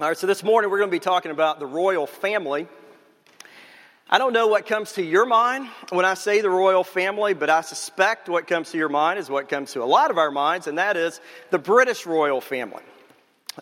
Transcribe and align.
All 0.00 0.08
right, 0.08 0.16
so 0.16 0.26
this 0.26 0.42
morning 0.42 0.70
we're 0.70 0.78
going 0.78 0.88
to 0.88 0.94
be 0.96 0.98
talking 0.98 1.30
about 1.30 1.58
the 1.58 1.66
royal 1.66 2.06
family. 2.06 2.66
I 4.08 4.16
don't 4.16 4.32
know 4.32 4.46
what 4.46 4.64
comes 4.64 4.94
to 4.94 5.02
your 5.02 5.26
mind 5.26 5.68
when 5.90 6.06
I 6.06 6.14
say 6.14 6.40
the 6.40 6.48
royal 6.48 6.84
family, 6.84 7.34
but 7.34 7.50
I 7.50 7.60
suspect 7.60 8.26
what 8.26 8.46
comes 8.46 8.70
to 8.70 8.78
your 8.78 8.88
mind 8.88 9.18
is 9.18 9.28
what 9.28 9.50
comes 9.50 9.74
to 9.74 9.82
a 9.82 9.84
lot 9.84 10.10
of 10.10 10.16
our 10.16 10.30
minds, 10.30 10.68
and 10.68 10.78
that 10.78 10.96
is 10.96 11.20
the 11.50 11.58
British 11.58 12.06
royal 12.06 12.40
family. 12.40 12.82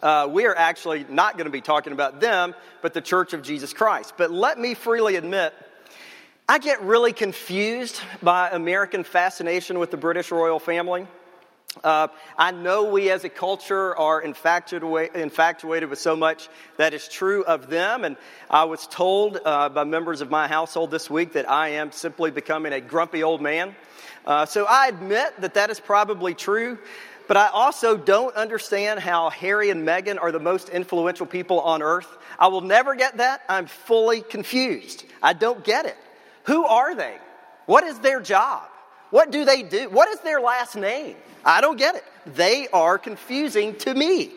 Uh, 0.00 0.28
we 0.30 0.46
are 0.46 0.54
actually 0.54 1.04
not 1.08 1.36
going 1.36 1.46
to 1.46 1.50
be 1.50 1.60
talking 1.60 1.92
about 1.92 2.20
them, 2.20 2.54
but 2.82 2.94
the 2.94 3.00
Church 3.00 3.32
of 3.32 3.42
Jesus 3.42 3.72
Christ. 3.72 4.14
But 4.16 4.30
let 4.30 4.60
me 4.60 4.74
freely 4.74 5.16
admit, 5.16 5.52
I 6.48 6.60
get 6.60 6.80
really 6.82 7.12
confused 7.12 8.00
by 8.22 8.48
American 8.50 9.02
fascination 9.02 9.80
with 9.80 9.90
the 9.90 9.96
British 9.96 10.30
royal 10.30 10.60
family. 10.60 11.08
Uh, 11.84 12.08
I 12.36 12.50
know 12.50 12.84
we 12.84 13.10
as 13.10 13.24
a 13.24 13.28
culture 13.28 13.96
are 13.96 14.20
infatuated 14.22 15.90
with 15.90 15.98
so 15.98 16.16
much 16.16 16.48
that 16.76 16.94
is 16.94 17.06
true 17.08 17.44
of 17.44 17.68
them. 17.68 18.04
And 18.04 18.16
I 18.50 18.64
was 18.64 18.86
told 18.86 19.38
uh, 19.44 19.68
by 19.68 19.84
members 19.84 20.20
of 20.20 20.30
my 20.30 20.48
household 20.48 20.90
this 20.90 21.10
week 21.10 21.34
that 21.34 21.48
I 21.48 21.70
am 21.70 21.92
simply 21.92 22.30
becoming 22.30 22.72
a 22.72 22.80
grumpy 22.80 23.22
old 23.22 23.40
man. 23.40 23.76
Uh, 24.26 24.46
so 24.46 24.64
I 24.64 24.88
admit 24.88 25.40
that 25.40 25.54
that 25.54 25.70
is 25.70 25.78
probably 25.78 26.34
true. 26.34 26.78
But 27.28 27.36
I 27.36 27.48
also 27.48 27.98
don't 27.98 28.34
understand 28.34 29.00
how 29.00 29.28
Harry 29.28 29.68
and 29.68 29.86
Meghan 29.86 30.18
are 30.18 30.32
the 30.32 30.40
most 30.40 30.70
influential 30.70 31.26
people 31.26 31.60
on 31.60 31.82
earth. 31.82 32.08
I 32.38 32.48
will 32.48 32.62
never 32.62 32.94
get 32.94 33.18
that. 33.18 33.42
I'm 33.48 33.66
fully 33.66 34.22
confused. 34.22 35.04
I 35.22 35.34
don't 35.34 35.62
get 35.62 35.84
it. 35.84 35.96
Who 36.44 36.64
are 36.64 36.94
they? 36.94 37.14
What 37.66 37.84
is 37.84 37.98
their 37.98 38.22
job? 38.22 38.62
What 39.10 39.30
do 39.30 39.44
they 39.44 39.62
do? 39.62 39.88
What 39.88 40.08
is 40.08 40.20
their 40.20 40.40
last 40.40 40.76
name? 40.76 41.16
I 41.44 41.60
don't 41.60 41.78
get 41.78 41.94
it. 41.94 42.04
They 42.26 42.68
are 42.68 42.98
confusing 42.98 43.74
to 43.76 43.94
me. 43.94 44.32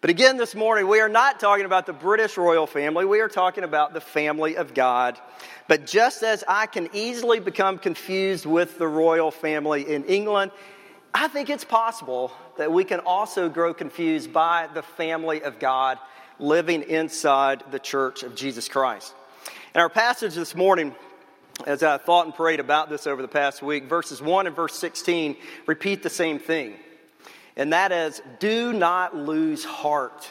But 0.00 0.10
again, 0.10 0.36
this 0.36 0.54
morning, 0.54 0.86
we 0.86 1.00
are 1.00 1.08
not 1.08 1.40
talking 1.40 1.64
about 1.64 1.86
the 1.86 1.94
British 1.94 2.36
royal 2.36 2.66
family. 2.66 3.06
We 3.06 3.20
are 3.20 3.28
talking 3.28 3.64
about 3.64 3.94
the 3.94 4.02
family 4.02 4.56
of 4.58 4.74
God. 4.74 5.18
But 5.66 5.86
just 5.86 6.22
as 6.22 6.44
I 6.46 6.66
can 6.66 6.90
easily 6.92 7.40
become 7.40 7.78
confused 7.78 8.44
with 8.44 8.76
the 8.76 8.86
royal 8.86 9.30
family 9.30 9.90
in 9.90 10.04
England, 10.04 10.50
I 11.14 11.28
think 11.28 11.48
it's 11.48 11.64
possible 11.64 12.32
that 12.58 12.70
we 12.70 12.84
can 12.84 13.00
also 13.00 13.48
grow 13.48 13.72
confused 13.72 14.30
by 14.30 14.68
the 14.74 14.82
family 14.82 15.42
of 15.42 15.58
God 15.58 15.98
living 16.38 16.82
inside 16.82 17.62
the 17.70 17.78
church 17.78 18.24
of 18.24 18.34
Jesus 18.34 18.68
Christ. 18.68 19.14
In 19.74 19.80
our 19.80 19.88
passage 19.88 20.34
this 20.34 20.54
morning, 20.54 20.94
as 21.66 21.82
I 21.82 21.98
thought 21.98 22.26
and 22.26 22.34
prayed 22.34 22.60
about 22.60 22.88
this 22.88 23.06
over 23.06 23.22
the 23.22 23.28
past 23.28 23.62
week, 23.62 23.84
verses 23.84 24.20
1 24.20 24.46
and 24.46 24.56
verse 24.56 24.74
16 24.78 25.36
repeat 25.66 26.02
the 26.02 26.10
same 26.10 26.38
thing. 26.38 26.74
And 27.56 27.72
that 27.72 27.92
is, 27.92 28.20
do 28.40 28.72
not 28.72 29.16
lose 29.16 29.64
heart. 29.64 30.28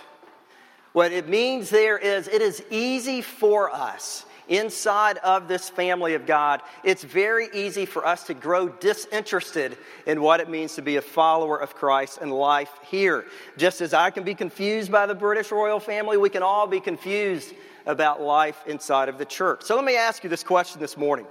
What 0.92 1.12
it 1.12 1.28
means 1.28 1.70
there 1.70 1.98
is, 1.98 2.28
it 2.28 2.42
is 2.42 2.64
easy 2.70 3.22
for 3.22 3.74
us 3.74 4.26
inside 4.48 5.18
of 5.20 5.48
this 5.48 5.70
family 5.70 6.16
of 6.16 6.26
God, 6.26 6.62
it's 6.84 7.04
very 7.04 7.48
easy 7.54 7.86
for 7.86 8.06
us 8.06 8.24
to 8.26 8.34
grow 8.34 8.68
disinterested 8.68 9.78
in 10.06 10.22
what 10.22 10.40
it 10.40 10.50
means 10.50 10.76
to 10.76 10.82
be 10.82 10.98
a 10.98 11.02
follower 11.02 11.58
of 11.58 11.76
Christ 11.76 12.20
and 12.22 12.32
life 12.32 12.72
here. 12.90 13.26
Just 13.58 13.82
as 13.82 13.94
I 13.94 14.10
can 14.10 14.24
be 14.24 14.36
confused 14.36 14.92
by 14.92 15.06
the 15.06 15.16
British 15.16 15.52
royal 15.52 15.80
family, 15.80 16.18
we 16.18 16.30
can 16.30 16.44
all 16.44 16.68
be 16.68 16.80
confused 16.80 17.54
about 17.86 18.22
life 18.22 18.62
inside 18.66 19.10
of 19.10 19.18
the 19.18 19.26
church. 19.26 19.64
So 19.64 19.76
let 19.76 19.86
me 19.86 19.96
ask 19.96 20.24
you 20.24 20.30
this 20.30 20.44
question 20.44 20.80
this 20.80 20.98
morning 20.98 21.26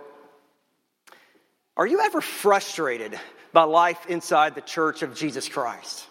Are 1.76 1.86
you 1.86 2.00
ever 2.00 2.20
frustrated 2.20 3.18
by 3.52 3.64
life 3.64 4.06
inside 4.06 4.54
the 4.54 4.60
church 4.60 5.02
of 5.02 5.14
Jesus 5.14 5.48
Christ? 5.48 6.06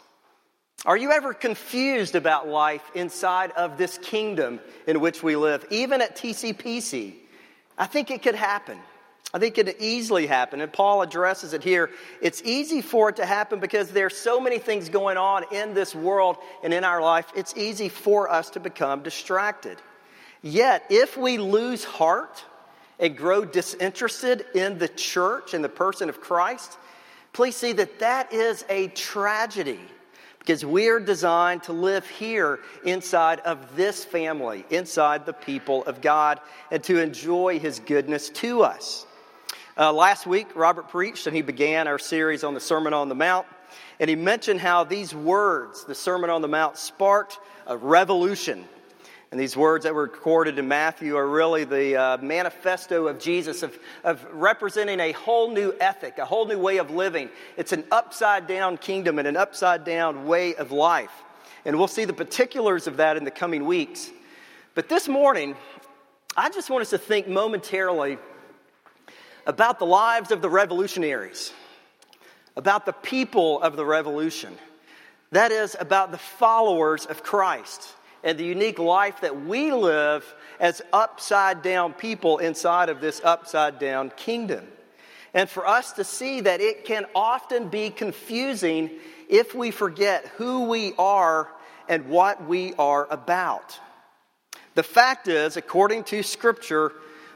Are 0.84 0.98
you 0.98 1.12
ever 1.12 1.34
confused 1.34 2.16
about 2.16 2.48
life 2.48 2.82
inside 2.96 3.52
of 3.52 3.78
this 3.78 4.00
kingdom 4.00 4.60
in 4.88 5.00
which 5.00 5.22
we 5.22 5.36
live, 5.36 5.64
even 5.70 6.02
at 6.02 6.16
TCPC? 6.16 7.14
I 7.78 7.86
think 7.86 8.10
it 8.10 8.24
could 8.24 8.36
happen. 8.36 8.80
I 9.34 9.40
think 9.40 9.58
it 9.58 9.66
could 9.66 9.76
easily 9.80 10.26
happen. 10.26 10.60
And 10.60 10.74
Paul 10.74 11.04
addresses 11.04 11.54
it 11.54 11.64
here. 11.64 11.92
It's 12.20 12.42
easy 12.44 12.82
for 12.82 13.10
it 13.10 13.18
to 13.18 13.26
happen 13.26 13.60
because 13.60 13.92
there's 13.92 14.18
so 14.18 14.42
many 14.42 14.58
things 14.58 14.90
going 14.90 15.18
on 15.18 15.46
in 15.52 15.74
this 15.74 15.96
world 15.96 16.38
and 16.64 16.74
in 16.74 16.84
our 16.84 17.02
life. 17.02 17.28
It's 17.36 17.56
easy 17.56 17.88
for 17.88 18.30
us 18.30 18.50
to 18.52 18.60
become 18.60 19.04
distracted. 19.04 19.78
Yet, 20.42 20.86
if 20.90 21.18
we 21.18 21.38
lose 21.38 21.84
heart 21.84 22.44
and 23.00 23.16
grow 23.16 23.46
disinterested 23.46 24.46
in 24.56 24.78
the 24.78 24.88
church 24.88 25.54
and 25.54 25.64
the 25.64 25.70
person 25.70 26.10
of 26.10 26.22
Christ, 26.22 26.78
please 27.34 27.56
see 27.56 27.74
that 27.74 28.00
that 28.00 28.34
is 28.34 28.66
a 28.70 28.88
tragedy 28.90 29.80
because 30.40 30.66
we 30.66 30.88
are 30.88 31.00
designed 31.00 31.62
to 31.64 31.74
live 31.74 32.08
here 32.08 32.60
inside 32.84 33.40
of 33.42 33.76
this 33.76 34.04
family, 34.04 34.66
inside 34.72 35.26
the 35.28 35.34
people 35.34 35.84
of 35.86 36.02
God, 36.02 36.40
and 36.72 36.84
to 36.86 37.00
enjoy 37.00 37.60
His 37.60 37.80
goodness 37.80 38.30
to 38.30 38.64
us. 38.64 39.06
Uh, 39.78 39.94
last 39.94 40.26
week, 40.26 40.48
Robert 40.56 40.90
preached 40.90 41.28
and 41.28 41.36
he 41.36 41.42
began 41.42 41.88
our 41.88 42.00
series 42.00 42.44
on 42.44 42.54
the 42.54 42.60
Sermon 42.60 42.94
on 42.94 43.08
the 43.08 43.16
Mount. 43.16 43.48
And 44.00 44.10
he 44.10 44.16
mentioned 44.16 44.60
how 44.60 44.84
these 44.84 45.16
words, 45.16 45.86
the 45.86 45.96
Sermon 45.96 46.30
on 46.30 46.42
the 46.42 46.48
Mount, 46.48 46.78
sparked 46.78 47.40
a 47.68 47.78
revolution 47.78 48.66
and 49.32 49.40
these 49.40 49.56
words 49.56 49.86
that 49.86 49.96
were 49.96 50.02
recorded 50.02 50.60
in 50.60 50.68
Matthew 50.68 51.16
are 51.16 51.26
really 51.26 51.64
the 51.64 51.96
uh, 51.96 52.18
manifesto 52.18 53.08
of 53.08 53.18
Jesus, 53.18 53.64
of, 53.64 53.78
of 54.04 54.26
representing 54.34 55.00
a 55.00 55.14
whole 55.14 55.50
new 55.50 55.74
ethic, 55.80 56.18
a 56.18 56.26
whole 56.26 56.46
new 56.46 56.60
way 56.60 56.78
of 56.78 56.92
living. 56.92 57.30
It's 57.56 57.72
an 57.72 57.86
upside 57.92 58.46
down 58.46 58.78
kingdom 58.78 59.20
and 59.20 59.28
an 59.28 59.38
upside 59.38 59.86
down 59.86 60.28
way 60.28 60.56
of 60.56 60.74
life. 60.74 61.14
And 61.64 61.78
we'll 61.78 61.88
see 61.88 62.04
the 62.04 62.12
particulars 62.12 62.88
of 62.88 62.98
that 62.98 63.16
in 63.16 63.24
the 63.24 63.32
coming 63.32 63.64
weeks. 63.64 64.12
But 64.76 64.90
this 64.90 65.08
morning, 65.08 65.56
I 66.36 66.50
just 66.50 66.70
want 66.70 66.82
us 66.82 66.90
to 66.90 66.98
think 66.98 67.30
momentarily 67.30 68.18
about 69.48 69.80
the 69.80 69.86
lives 69.86 70.32
of 70.32 70.42
the 70.42 70.50
revolutionaries, 70.50 71.54
about 72.58 72.86
the 72.86 72.94
people 72.94 73.62
of 73.62 73.78
the 73.78 73.86
revolution. 73.86 74.58
That 75.32 75.54
is, 75.54 75.78
about 75.80 76.12
the 76.12 76.18
followers 76.18 77.06
of 77.06 77.24
Christ 77.24 77.96
and 78.24 78.38
the 78.38 78.46
unique 78.46 78.80
life 78.80 79.22
that 79.22 79.46
we 79.46 79.72
live 79.72 80.36
as 80.60 80.82
upside 80.94 81.62
down 81.62 81.94
people 81.94 82.38
inside 82.38 82.90
of 82.90 83.02
this 83.02 83.22
upside 83.24 83.80
down 83.80 84.12
kingdom. 84.16 84.66
And 85.34 85.50
for 85.50 85.66
us 85.66 85.94
to 85.94 86.04
see 86.04 86.42
that 86.42 86.62
it 86.62 86.86
can 86.86 87.06
often 87.16 87.70
be 87.70 87.90
confusing 87.90 88.92
if 89.30 89.56
we 89.56 89.72
forget 89.72 90.28
who 90.38 90.66
we 90.66 90.94
are 90.98 91.50
and 91.88 92.10
what 92.10 92.46
we 92.46 92.74
are 92.76 93.08
about. 93.10 93.80
The 94.76 94.84
fact 94.84 95.28
is, 95.28 95.58
according 95.58 96.06
to 96.06 96.24
Scripture, 96.24 96.92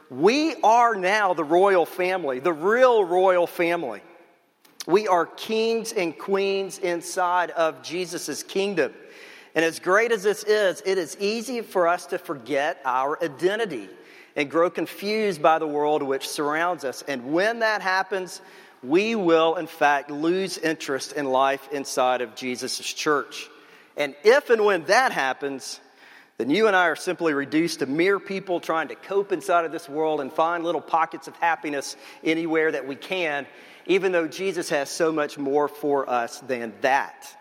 we 0.09 0.55
are 0.61 0.95
now 0.95 1.33
the 1.33 1.43
royal 1.43 1.85
family, 1.85 2.39
the 2.39 2.53
real 2.53 3.03
royal 3.03 3.47
family. 3.47 4.01
We 4.87 5.07
are 5.07 5.25
kings 5.25 5.93
and 5.93 6.17
queens 6.17 6.77
inside 6.77 7.49
of 7.51 7.81
Jesus' 7.81 8.43
kingdom. 8.43 8.93
And 9.55 9.63
as 9.63 9.79
great 9.79 10.11
as 10.11 10.21
this 10.21 10.43
is, 10.43 10.83
it 10.85 10.97
is 10.97 11.15
easy 11.19 11.61
for 11.61 11.87
us 11.87 12.07
to 12.07 12.17
forget 12.17 12.79
our 12.83 13.21
identity 13.23 13.89
and 14.35 14.51
grow 14.51 14.69
confused 14.69 15.41
by 15.41 15.59
the 15.59 15.67
world 15.67 16.03
which 16.03 16.27
surrounds 16.27 16.83
us. 16.83 17.03
And 17.07 17.31
when 17.31 17.59
that 17.59 17.81
happens, 17.81 18.41
we 18.83 19.15
will, 19.15 19.55
in 19.55 19.67
fact, 19.67 20.11
lose 20.11 20.57
interest 20.57 21.13
in 21.13 21.25
life 21.25 21.69
inside 21.71 22.19
of 22.19 22.35
Jesus' 22.35 22.79
church. 22.79 23.49
And 23.95 24.13
if 24.25 24.49
and 24.49 24.65
when 24.65 24.83
that 24.85 25.13
happens, 25.13 25.79
then 26.37 26.49
you 26.49 26.67
and 26.67 26.75
I 26.75 26.87
are 26.87 26.97
simply 26.97 27.33
reduced 27.33 27.79
to 27.79 27.85
mere 27.85 28.19
people 28.19 28.59
trying 28.59 28.89
to 28.89 28.95
cope 28.95 29.31
inside 29.31 29.63
of 29.63 29.71
this 29.71 29.87
world 29.87 30.19
and 30.19 30.33
find 30.33 30.65
little 30.65 30.81
pockets 30.81 31.29
of 31.29 31.35
happiness 31.37 31.95
anywhere 32.25 32.73
that 32.73 32.85
we 32.85 32.97
can, 32.97 33.47
even 33.85 34.11
though 34.11 34.27
Jesus 34.27 34.67
has 34.69 34.89
so 34.89 35.13
much 35.13 35.37
more 35.37 35.69
for 35.69 36.09
us 36.09 36.41
than 36.41 36.73
that. 36.81 37.33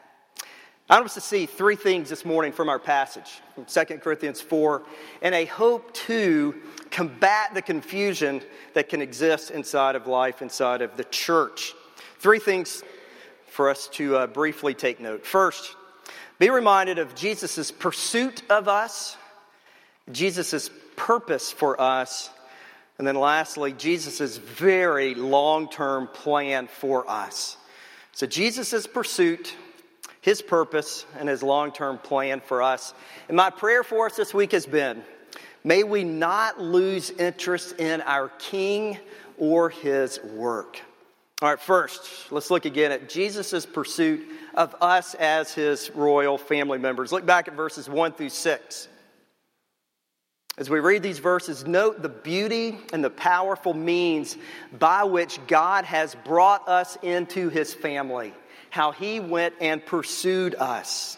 I 0.90 0.96
want 0.96 1.06
us 1.06 1.14
to 1.14 1.22
see 1.22 1.46
three 1.46 1.76
things 1.76 2.10
this 2.10 2.26
morning 2.26 2.52
from 2.52 2.68
our 2.68 2.78
passage 2.78 3.40
from 3.54 3.64
2 3.64 3.84
Corinthians 4.00 4.42
4 4.42 4.82
and 5.22 5.34
a 5.34 5.46
hope 5.46 5.94
to 5.94 6.54
combat 6.90 7.54
the 7.54 7.62
confusion 7.62 8.42
that 8.74 8.90
can 8.90 9.00
exist 9.00 9.50
inside 9.50 9.96
of 9.96 10.06
life, 10.06 10.42
inside 10.42 10.82
of 10.82 10.98
the 10.98 11.04
church. 11.04 11.72
Three 12.18 12.38
things 12.38 12.82
for 13.46 13.70
us 13.70 13.88
to 13.92 14.14
uh, 14.16 14.26
briefly 14.26 14.74
take 14.74 15.00
note. 15.00 15.24
First, 15.24 15.74
be 16.38 16.50
reminded 16.50 16.98
of 16.98 17.14
Jesus' 17.14 17.70
pursuit 17.70 18.42
of 18.50 18.68
us, 18.68 19.16
Jesus' 20.12 20.68
purpose 20.96 21.50
for 21.50 21.80
us, 21.80 22.28
and 22.98 23.08
then 23.08 23.16
lastly, 23.16 23.72
Jesus' 23.72 24.36
very 24.36 25.14
long 25.14 25.70
term 25.70 26.08
plan 26.08 26.66
for 26.66 27.08
us. 27.10 27.56
So, 28.12 28.26
Jesus' 28.26 28.86
pursuit 28.86 29.56
his 30.24 30.40
purpose 30.40 31.04
and 31.18 31.28
His 31.28 31.42
long 31.42 31.70
term 31.70 31.98
plan 31.98 32.40
for 32.40 32.62
us. 32.62 32.94
And 33.28 33.36
my 33.36 33.50
prayer 33.50 33.84
for 33.84 34.06
us 34.06 34.16
this 34.16 34.32
week 34.32 34.52
has 34.52 34.64
been 34.64 35.04
may 35.64 35.84
we 35.84 36.02
not 36.02 36.58
lose 36.58 37.10
interest 37.10 37.78
in 37.78 38.00
our 38.00 38.30
King 38.38 38.96
or 39.36 39.68
His 39.68 40.18
work. 40.22 40.80
All 41.42 41.50
right, 41.50 41.60
first, 41.60 42.32
let's 42.32 42.50
look 42.50 42.64
again 42.64 42.90
at 42.90 43.06
Jesus' 43.06 43.66
pursuit 43.66 44.26
of 44.54 44.74
us 44.80 45.14
as 45.16 45.52
his 45.52 45.90
royal 45.90 46.38
family 46.38 46.78
members. 46.78 47.12
Look 47.12 47.26
back 47.26 47.48
at 47.48 47.54
verses 47.54 47.86
1 47.86 48.12
through 48.12 48.30
6. 48.30 48.88
As 50.56 50.70
we 50.70 50.78
read 50.78 51.02
these 51.02 51.18
verses, 51.18 51.66
note 51.66 52.00
the 52.00 52.08
beauty 52.08 52.78
and 52.94 53.04
the 53.04 53.10
powerful 53.10 53.74
means 53.74 54.38
by 54.78 55.04
which 55.04 55.38
God 55.48 55.84
has 55.84 56.14
brought 56.24 56.66
us 56.66 56.96
into 57.02 57.50
his 57.50 57.74
family, 57.74 58.32
how 58.74 58.90
he 58.90 59.20
went 59.20 59.54
and 59.60 59.86
pursued 59.86 60.56
us. 60.56 61.16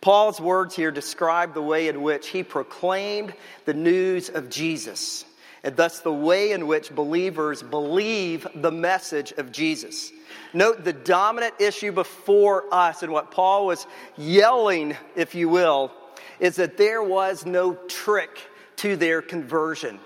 Paul's 0.00 0.40
words 0.40 0.76
here 0.76 0.92
describe 0.92 1.52
the 1.52 1.60
way 1.60 1.88
in 1.88 2.02
which 2.02 2.28
he 2.28 2.44
proclaimed 2.44 3.34
the 3.64 3.74
news 3.74 4.28
of 4.28 4.48
Jesus, 4.48 5.24
and 5.64 5.74
thus 5.74 5.98
the 5.98 6.12
way 6.12 6.52
in 6.52 6.68
which 6.68 6.94
believers 6.94 7.64
believe 7.64 8.46
the 8.54 8.70
message 8.70 9.32
of 9.32 9.50
Jesus. 9.50 10.12
Note 10.54 10.84
the 10.84 10.92
dominant 10.92 11.54
issue 11.58 11.90
before 11.90 12.72
us, 12.72 13.02
and 13.02 13.12
what 13.12 13.32
Paul 13.32 13.66
was 13.66 13.84
yelling, 14.16 14.96
if 15.16 15.34
you 15.34 15.48
will, 15.48 15.90
is 16.38 16.54
that 16.56 16.76
there 16.76 17.02
was 17.02 17.44
no 17.44 17.74
trick 17.88 18.38
to 18.76 18.94
their 18.94 19.20
conversion. 19.20 19.98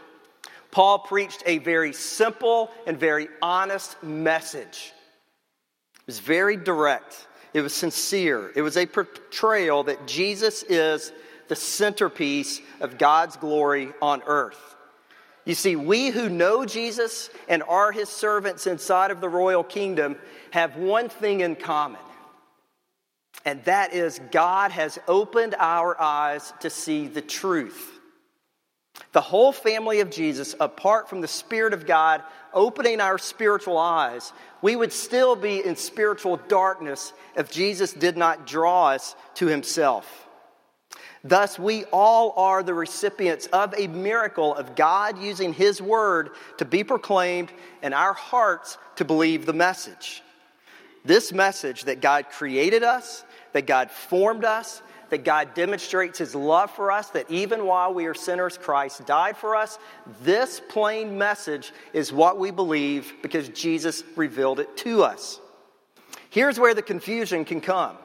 Paul 0.70 1.00
preached 1.00 1.42
a 1.44 1.58
very 1.58 1.92
simple 1.92 2.70
and 2.86 2.98
very 2.98 3.28
honest 3.42 4.02
message. 4.02 4.94
Was 6.12 6.18
very 6.18 6.58
direct, 6.58 7.26
it 7.54 7.62
was 7.62 7.72
sincere, 7.72 8.52
it 8.54 8.60
was 8.60 8.76
a 8.76 8.84
portrayal 8.84 9.84
that 9.84 10.06
Jesus 10.06 10.62
is 10.62 11.10
the 11.48 11.56
centerpiece 11.56 12.60
of 12.80 12.98
God's 12.98 13.38
glory 13.38 13.94
on 14.02 14.22
earth. 14.26 14.76
You 15.46 15.54
see, 15.54 15.74
we 15.74 16.10
who 16.10 16.28
know 16.28 16.66
Jesus 16.66 17.30
and 17.48 17.62
are 17.62 17.92
his 17.92 18.10
servants 18.10 18.66
inside 18.66 19.10
of 19.10 19.22
the 19.22 19.28
royal 19.28 19.64
kingdom 19.64 20.16
have 20.50 20.76
one 20.76 21.08
thing 21.08 21.40
in 21.40 21.56
common 21.56 22.00
and 23.44 23.64
that 23.64 23.92
is 23.92 24.20
God 24.30 24.70
has 24.70 24.98
opened 25.08 25.54
our 25.58 26.00
eyes 26.00 26.52
to 26.60 26.70
see 26.70 27.08
the 27.08 27.22
truth. 27.22 27.91
The 29.12 29.20
whole 29.20 29.52
family 29.52 30.00
of 30.00 30.10
Jesus, 30.10 30.54
apart 30.58 31.08
from 31.08 31.20
the 31.20 31.28
Spirit 31.28 31.74
of 31.74 31.86
God 31.86 32.22
opening 32.54 33.00
our 33.00 33.18
spiritual 33.18 33.76
eyes, 33.76 34.32
we 34.62 34.74
would 34.74 34.92
still 34.92 35.36
be 35.36 35.64
in 35.64 35.76
spiritual 35.76 36.38
darkness 36.48 37.12
if 37.36 37.50
Jesus 37.50 37.92
did 37.92 38.16
not 38.16 38.46
draw 38.46 38.88
us 38.88 39.14
to 39.34 39.46
himself. 39.46 40.26
Thus, 41.24 41.58
we 41.58 41.84
all 41.92 42.32
are 42.36 42.62
the 42.62 42.74
recipients 42.74 43.46
of 43.48 43.74
a 43.78 43.86
miracle 43.86 44.54
of 44.54 44.74
God 44.74 45.18
using 45.18 45.52
his 45.52 45.80
word 45.80 46.30
to 46.58 46.64
be 46.64 46.82
proclaimed 46.82 47.52
and 47.80 47.94
our 47.94 48.12
hearts 48.12 48.76
to 48.96 49.04
believe 49.04 49.46
the 49.46 49.52
message. 49.52 50.22
This 51.04 51.32
message 51.32 51.84
that 51.84 52.00
God 52.00 52.26
created 52.30 52.82
us, 52.82 53.24
that 53.52 53.66
God 53.66 53.90
formed 53.90 54.44
us, 54.44 54.82
that 55.12 55.24
God 55.24 55.52
demonstrates 55.52 56.18
his 56.18 56.34
love 56.34 56.70
for 56.70 56.90
us, 56.90 57.10
that 57.10 57.30
even 57.30 57.66
while 57.66 57.92
we 57.92 58.06
are 58.06 58.14
sinners, 58.14 58.56
Christ 58.56 59.04
died 59.04 59.36
for 59.36 59.54
us. 59.54 59.78
This 60.22 60.58
plain 60.70 61.18
message 61.18 61.70
is 61.92 62.10
what 62.10 62.38
we 62.38 62.50
believe 62.50 63.12
because 63.20 63.50
Jesus 63.50 64.02
revealed 64.16 64.58
it 64.58 64.74
to 64.78 65.02
us. 65.02 65.38
Here's 66.30 66.58
where 66.58 66.72
the 66.72 66.80
confusion 66.80 67.44
can 67.44 67.60
come. 67.60 67.98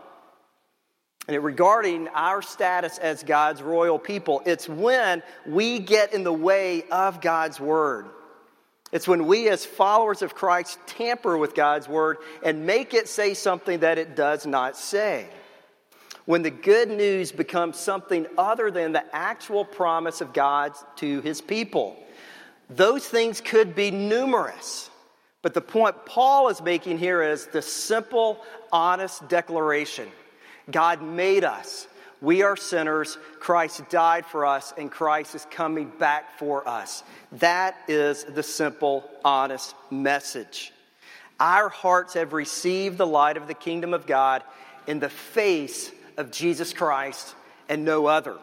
And 1.30 1.42
regarding 1.42 2.10
our 2.10 2.42
status 2.42 2.98
as 2.98 3.24
God's 3.24 3.62
royal 3.62 4.00
people, 4.00 4.42
it's 4.46 4.68
when 4.68 5.24
we 5.46 5.80
get 5.80 6.14
in 6.14 6.26
the 6.26 6.34
way 6.34 6.84
of 6.92 7.22
God's 7.22 7.58
word. 7.58 8.08
It's 8.92 9.08
when 9.08 9.28
we, 9.28 9.48
as 9.48 9.66
followers 9.66 10.22
of 10.22 10.36
Christ, 10.36 10.78
tamper 10.88 11.38
with 11.38 11.56
God's 11.56 11.88
word 11.88 12.18
and 12.44 12.66
make 12.66 12.94
it 12.94 13.08
say 13.08 13.34
something 13.34 13.80
that 13.80 13.98
it 13.98 14.18
does 14.18 14.46
not 14.46 14.76
say. 14.76 15.30
When 16.28 16.42
the 16.42 16.52
good 16.52 16.90
news 16.90 17.32
becomes 17.32 17.78
something 17.78 18.28
other 18.38 18.70
than 18.70 18.92
the 18.92 19.16
actual 19.16 19.64
promise 19.64 20.20
of 20.20 20.34
God 20.34 20.74
to 20.98 21.22
his 21.22 21.40
people. 21.40 21.96
Those 22.70 23.08
things 23.08 23.40
could 23.40 23.76
be 23.76 23.92
numerous. 23.92 24.90
But 25.42 25.54
the 25.54 25.62
point 25.62 26.06
Paul 26.06 26.50
is 26.50 26.62
making 26.62 26.98
here 26.98 27.22
is 27.22 27.48
the 27.48 27.62
simple, 27.62 28.44
honest 28.74 29.30
declaration 29.30 30.10
God 30.70 31.02
made 31.02 31.46
us. 31.46 31.88
We 32.20 32.42
are 32.42 32.58
sinners. 32.58 33.18
Christ 33.40 33.90
died 33.90 34.26
for 34.26 34.46
us, 34.46 34.74
and 34.78 34.92
Christ 34.92 35.34
is 35.34 35.48
coming 35.50 35.90
back 35.98 36.38
for 36.38 36.68
us. 36.68 37.04
That 37.34 37.78
is 37.88 38.26
the 38.26 38.44
simple, 38.44 39.10
honest 39.24 39.76
message. 39.90 40.74
Our 41.40 41.70
hearts 41.70 42.16
have 42.16 42.34
received 42.34 42.98
the 42.98 43.08
light 43.08 43.38
of 43.38 43.48
the 43.48 43.54
kingdom 43.54 43.94
of 43.94 44.06
God 44.06 44.44
in 44.88 45.00
the 45.00 45.08
face 45.08 45.90
of 46.18 46.32
Jesus 46.32 46.74
Christ 46.74 47.36
and 47.70 47.86
no 47.86 48.08
other. 48.08 48.36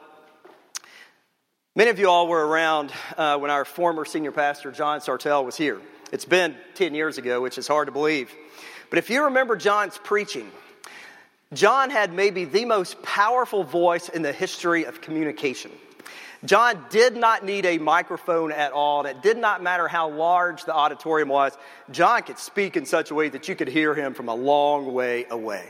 Many 1.76 1.90
of 1.90 1.98
you 1.98 2.08
all 2.08 2.28
were 2.28 2.46
around 2.46 2.92
uh, 3.16 3.36
when 3.38 3.50
our 3.50 3.64
former 3.64 4.04
senior 4.04 4.30
pastor, 4.30 4.70
John 4.70 5.00
Sartelle, 5.00 5.44
was 5.44 5.56
here. 5.56 5.80
It's 6.12 6.24
been 6.24 6.54
10 6.76 6.94
years 6.94 7.18
ago, 7.18 7.40
which 7.40 7.58
is 7.58 7.66
hard 7.66 7.88
to 7.88 7.92
believe. 7.92 8.32
But 8.90 8.98
if 9.00 9.10
you 9.10 9.24
remember 9.24 9.56
John's 9.56 9.98
preaching, 9.98 10.48
John 11.52 11.90
had 11.90 12.12
maybe 12.12 12.44
the 12.44 12.64
most 12.64 13.02
powerful 13.02 13.64
voice 13.64 14.08
in 14.08 14.22
the 14.22 14.32
history 14.32 14.84
of 14.84 15.00
communication. 15.00 15.72
John 16.44 16.84
did 16.90 17.16
not 17.16 17.44
need 17.44 17.64
a 17.64 17.78
microphone 17.78 18.52
at 18.52 18.70
all, 18.72 19.04
it 19.06 19.22
did 19.22 19.38
not 19.38 19.62
matter 19.62 19.88
how 19.88 20.10
large 20.10 20.64
the 20.64 20.74
auditorium 20.74 21.28
was. 21.28 21.56
John 21.90 22.22
could 22.22 22.38
speak 22.38 22.76
in 22.76 22.86
such 22.86 23.10
a 23.10 23.14
way 23.14 23.30
that 23.30 23.48
you 23.48 23.56
could 23.56 23.68
hear 23.68 23.94
him 23.94 24.14
from 24.14 24.28
a 24.28 24.34
long 24.34 24.92
way 24.92 25.26
away. 25.30 25.66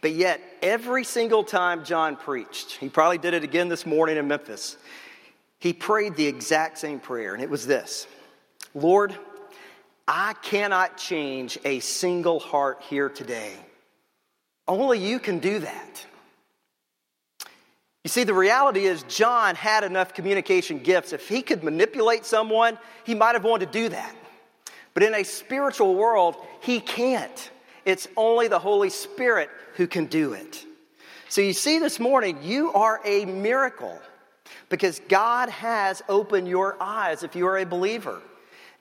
But 0.00 0.12
yet, 0.12 0.40
every 0.62 1.04
single 1.04 1.44
time 1.44 1.84
John 1.84 2.16
preached, 2.16 2.72
he 2.72 2.88
probably 2.88 3.18
did 3.18 3.34
it 3.34 3.44
again 3.44 3.68
this 3.68 3.84
morning 3.84 4.16
in 4.16 4.28
Memphis, 4.28 4.76
he 5.58 5.72
prayed 5.74 6.16
the 6.16 6.26
exact 6.26 6.78
same 6.78 7.00
prayer, 7.00 7.34
and 7.34 7.42
it 7.42 7.50
was 7.50 7.66
this 7.66 8.06
Lord, 8.74 9.14
I 10.08 10.34
cannot 10.42 10.96
change 10.96 11.58
a 11.64 11.80
single 11.80 12.40
heart 12.40 12.82
here 12.88 13.08
today. 13.08 13.52
Only 14.66 14.98
you 14.98 15.18
can 15.18 15.38
do 15.38 15.58
that. 15.60 16.06
You 18.04 18.08
see, 18.08 18.24
the 18.24 18.34
reality 18.34 18.86
is, 18.86 19.02
John 19.04 19.54
had 19.54 19.84
enough 19.84 20.14
communication 20.14 20.78
gifts. 20.78 21.12
If 21.12 21.28
he 21.28 21.42
could 21.42 21.62
manipulate 21.62 22.24
someone, 22.24 22.78
he 23.04 23.14
might 23.14 23.34
have 23.34 23.44
wanted 23.44 23.72
to 23.72 23.78
do 23.78 23.88
that. 23.90 24.16
But 24.94 25.02
in 25.02 25.14
a 25.14 25.22
spiritual 25.22 25.94
world, 25.94 26.36
he 26.60 26.80
can't. 26.80 27.50
It's 27.84 28.08
only 28.16 28.48
the 28.48 28.58
Holy 28.58 28.90
Spirit 28.90 29.50
who 29.74 29.86
can 29.86 30.06
do 30.06 30.32
it. 30.32 30.64
So 31.28 31.40
you 31.40 31.52
see, 31.52 31.78
this 31.78 32.00
morning, 32.00 32.38
you 32.42 32.72
are 32.72 33.00
a 33.04 33.24
miracle 33.24 34.00
because 34.68 35.00
God 35.08 35.48
has 35.48 36.02
opened 36.08 36.48
your 36.48 36.76
eyes 36.80 37.22
if 37.22 37.36
you 37.36 37.46
are 37.46 37.58
a 37.58 37.66
believer. 37.66 38.20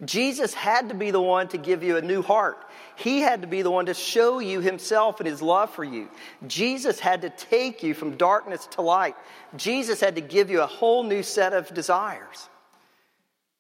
Jesus 0.06 0.54
had 0.54 0.90
to 0.90 0.96
be 0.96 1.12
the 1.12 1.22
one 1.22 1.50
to 1.50 1.58
give 1.58 1.84
you 1.84 1.98
a 1.98 2.02
new 2.02 2.22
heart. 2.22 2.58
He 2.96 3.20
had 3.20 3.42
to 3.42 3.48
be 3.48 3.62
the 3.62 3.72
one 3.72 3.88
to 3.88 3.94
show 3.94 4.40
you 4.40 4.62
himself 4.62 5.20
and 5.20 5.28
his 5.28 5.42
love 5.42 5.72
for 5.72 5.84
you. 5.84 6.10
Jesus 6.48 7.00
had 7.00 7.22
to 7.24 7.30
take 7.30 7.84
you 7.84 7.94
from 7.94 8.16
darkness 8.16 8.66
to 8.72 8.82
light. 8.82 9.16
Jesus 9.58 10.00
had 10.00 10.16
to 10.16 10.22
give 10.22 10.50
you 10.50 10.62
a 10.62 10.68
whole 10.68 11.04
new 11.04 11.22
set 11.22 11.52
of 11.52 11.74
desires. 11.74 12.48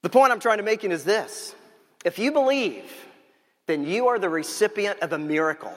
The 0.01 0.09
point 0.09 0.31
I'm 0.31 0.39
trying 0.39 0.59
to 0.59 0.63
make 0.63 0.83
is 0.83 1.03
this 1.03 1.55
if 2.05 2.17
you 2.17 2.31
believe, 2.31 2.89
then 3.69 3.85
you 3.85 4.07
are 4.07 4.17
the 4.17 4.29
recipient 4.29 4.99
of 5.01 5.13
a 5.13 5.17
miracle. 5.19 5.73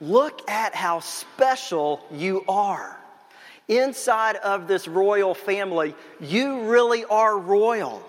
Look 0.00 0.48
at 0.48 0.72
how 0.72 1.00
special 1.00 2.00
you 2.12 2.44
are. 2.48 2.96
Inside 3.66 4.36
of 4.36 4.68
this 4.68 4.86
royal 4.86 5.34
family, 5.34 5.96
you 6.20 6.62
really 6.70 7.04
are 7.04 7.36
royal. 7.36 8.08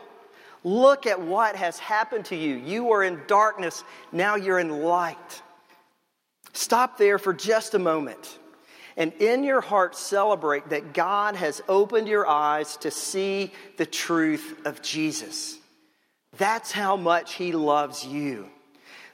Look 0.63 1.07
at 1.07 1.19
what 1.19 1.55
has 1.55 1.79
happened 1.79 2.25
to 2.25 2.35
you. 2.35 2.55
You 2.55 2.83
were 2.83 3.03
in 3.03 3.19
darkness, 3.27 3.83
now 4.11 4.35
you're 4.35 4.59
in 4.59 4.83
light. 4.83 5.41
Stop 6.53 6.99
there 6.99 7.17
for 7.17 7.33
just 7.33 7.73
a 7.73 7.79
moment 7.79 8.37
and 8.95 9.13
in 9.13 9.43
your 9.43 9.61
heart 9.61 9.95
celebrate 9.95 10.69
that 10.69 10.93
God 10.93 11.35
has 11.35 11.61
opened 11.67 12.07
your 12.07 12.27
eyes 12.27 12.77
to 12.77 12.91
see 12.91 13.51
the 13.77 13.85
truth 13.85 14.61
of 14.65 14.81
Jesus. 14.81 15.58
That's 16.37 16.71
how 16.71 16.95
much 16.95 17.33
He 17.33 17.51
loves 17.51 18.05
you. 18.05 18.49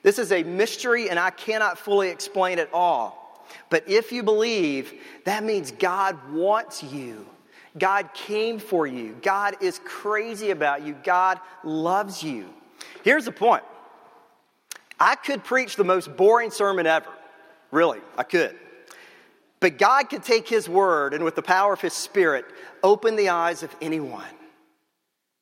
This 0.03 0.19
is 0.19 0.31
a 0.31 0.43
mystery, 0.43 1.09
and 1.09 1.17
I 1.17 1.31
cannot 1.31 1.79
fully 1.79 2.09
explain 2.09 2.59
it 2.59 2.69
all. 2.71 3.43
But 3.69 3.89
if 3.89 4.11
you 4.11 4.21
believe, 4.21 4.93
that 5.25 5.43
means 5.43 5.71
God 5.71 6.31
wants 6.31 6.83
you. 6.83 7.25
God 7.77 8.13
came 8.13 8.59
for 8.59 8.87
you. 8.87 9.17
God 9.21 9.55
is 9.61 9.81
crazy 9.83 10.51
about 10.51 10.85
you. 10.85 10.95
God 11.03 11.39
loves 11.63 12.23
you. 12.23 12.45
Here's 13.03 13.25
the 13.25 13.31
point 13.31 13.63
I 14.99 15.15
could 15.15 15.43
preach 15.43 15.75
the 15.75 15.83
most 15.83 16.15
boring 16.15 16.51
sermon 16.51 16.85
ever. 16.85 17.09
Really, 17.71 17.99
I 18.17 18.23
could. 18.23 18.55
But 19.59 19.77
God 19.77 20.09
could 20.09 20.23
take 20.23 20.47
His 20.47 20.69
word 20.69 21.13
and, 21.13 21.23
with 21.23 21.35
the 21.35 21.41
power 21.41 21.73
of 21.73 21.81
His 21.81 21.93
Spirit, 21.93 22.45
open 22.83 23.15
the 23.15 23.29
eyes 23.29 23.63
of 23.63 23.75
anyone. 23.81 24.23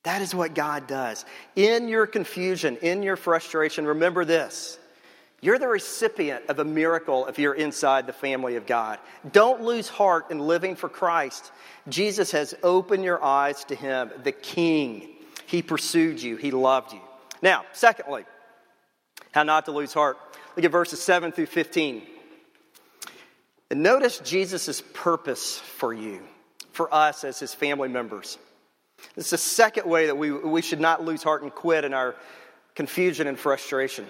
That 0.03 0.21
is 0.21 0.35
what 0.35 0.53
God 0.53 0.87
does. 0.87 1.25
In 1.55 1.87
your 1.87 2.05
confusion, 2.05 2.77
in 2.77 3.03
your 3.03 3.15
frustration, 3.15 3.85
remember 3.85 4.25
this 4.25 4.77
You're 5.41 5.59
the 5.59 5.67
recipient 5.67 6.45
of 6.49 6.59
a 6.59 6.65
miracle 6.65 7.27
if 7.27 7.39
you're 7.39 7.53
inside 7.53 8.05
the 8.05 8.13
family 8.13 8.57
of 8.57 8.65
God. 8.65 8.99
Don't 9.31 9.63
lose 9.63 9.87
heart 9.87 10.29
in 10.29 10.39
living 10.39 10.75
for 10.75 10.89
Christ. 10.89 11.51
Jesus 11.87 12.31
has 12.31 12.53
opened 12.63 13.03
your 13.03 13.23
eyes 13.23 13.63
to 13.65 13.75
Him, 13.75 14.11
the 14.23 14.33
King. 14.33 15.07
He 15.45 15.61
pursued 15.61 16.21
you, 16.21 16.35
He 16.35 16.51
loved 16.51 16.93
you. 16.93 17.01
Now, 17.41 17.65
secondly, 17.71 18.25
how 19.31 19.43
not 19.43 19.65
to 19.65 19.71
lose 19.71 19.93
heart. 19.93 20.17
Look 20.55 20.65
at 20.65 20.71
verses 20.71 21.01
7 21.01 21.31
through 21.31 21.47
15. 21.47 22.03
And 23.71 23.81
notice 23.81 24.19
Jesus' 24.19 24.81
purpose 24.93 25.57
for 25.57 25.93
you, 25.93 26.21
for 26.71 26.93
us 26.93 27.23
as 27.23 27.39
His 27.39 27.53
family 27.53 27.89
members. 27.89 28.37
This 29.15 29.25
is 29.25 29.31
the 29.31 29.37
second 29.37 29.87
way 29.87 30.07
that 30.07 30.17
we, 30.17 30.31
we 30.31 30.61
should 30.61 30.79
not 30.79 31.03
lose 31.03 31.23
heart 31.23 31.43
and 31.43 31.53
quit 31.53 31.85
in 31.85 31.93
our 31.93 32.15
confusion 32.75 33.27
and 33.27 33.37
frustration. 33.37 34.05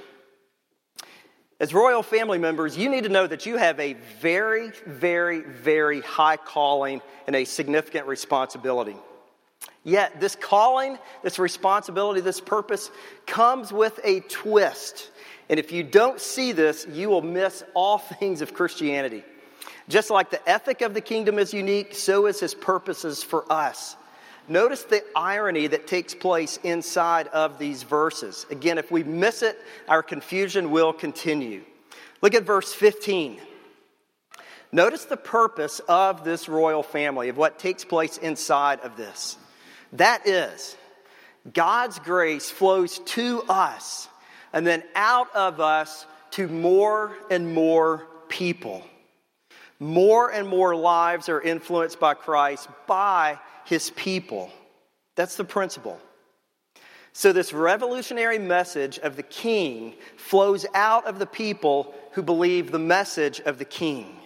As 1.59 1.73
royal 1.73 2.03
family 2.03 2.39
members, 2.39 2.77
you 2.77 2.89
need 2.89 3.03
to 3.03 3.09
know 3.09 3.27
that 3.27 3.45
you 3.45 3.57
have 3.57 3.79
a 3.79 3.93
very, 4.19 4.71
very, 4.85 5.41
very 5.41 6.01
high 6.01 6.37
calling 6.37 7.01
and 7.27 7.35
a 7.35 7.45
significant 7.45 8.07
responsibility. 8.07 8.95
Yet, 9.83 10.19
this 10.19 10.35
calling, 10.35 10.97
this 11.23 11.39
responsibility, 11.39 12.21
this 12.21 12.39
purpose 12.39 12.89
comes 13.25 13.71
with 13.71 13.99
a 14.03 14.21
twist. 14.21 15.11
And 15.49 15.59
if 15.59 15.71
you 15.71 15.83
don't 15.83 16.19
see 16.19 16.53
this, 16.53 16.87
you 16.89 17.09
will 17.09 17.21
miss 17.21 17.63
all 17.73 17.97
things 18.19 18.41
of 18.41 18.53
Christianity. 18.53 19.23
Just 19.89 20.09
like 20.09 20.29
the 20.29 20.49
ethic 20.49 20.81
of 20.81 20.93
the 20.93 21.01
kingdom 21.01 21.37
is 21.37 21.53
unique, 21.53 21.93
so 21.95 22.25
is 22.25 22.39
his 22.39 22.53
purposes 22.53 23.21
for 23.21 23.51
us. 23.51 23.97
Notice 24.47 24.83
the 24.83 25.03
irony 25.15 25.67
that 25.67 25.87
takes 25.87 26.13
place 26.13 26.59
inside 26.63 27.27
of 27.27 27.57
these 27.59 27.83
verses. 27.83 28.45
Again, 28.49 28.77
if 28.77 28.91
we 28.91 29.03
miss 29.03 29.41
it, 29.41 29.57
our 29.87 30.03
confusion 30.03 30.71
will 30.71 30.91
continue. 30.91 31.63
Look 32.21 32.35
at 32.35 32.43
verse 32.43 32.73
15. 32.73 33.39
Notice 34.71 35.05
the 35.05 35.17
purpose 35.17 35.79
of 35.87 36.23
this 36.23 36.49
royal 36.49 36.83
family, 36.83 37.29
of 37.29 37.37
what 37.37 37.59
takes 37.59 37.85
place 37.85 38.17
inside 38.17 38.79
of 38.81 38.97
this. 38.97 39.37
That 39.93 40.27
is, 40.27 40.75
God's 41.53 41.99
grace 41.99 42.49
flows 42.49 42.99
to 42.99 43.43
us 43.47 44.09
and 44.51 44.65
then 44.65 44.83
out 44.95 45.33
of 45.35 45.59
us 45.59 46.05
to 46.31 46.47
more 46.47 47.15
and 47.29 47.53
more 47.53 48.07
people. 48.29 48.83
More 49.79 50.31
and 50.31 50.47
more 50.47 50.75
lives 50.75 51.29
are 51.29 51.41
influenced 51.41 51.99
by 51.99 52.13
Christ 52.13 52.67
by 52.87 53.39
his 53.65 53.89
people. 53.91 54.51
That's 55.15 55.35
the 55.35 55.43
principle. 55.43 55.99
So, 57.15 57.31
this 57.31 57.53
revolutionary 57.53 58.39
message 58.39 58.97
of 58.97 59.15
the 59.15 59.23
king 59.23 59.93
flows 60.17 60.65
out 60.73 61.05
of 61.05 61.19
the 61.19 61.27
people 61.27 61.93
who 62.13 62.23
believe 62.23 62.71
the 62.71 62.79
message 62.79 63.39
of 63.39 63.59
the 63.59 63.65
king. 63.65 64.17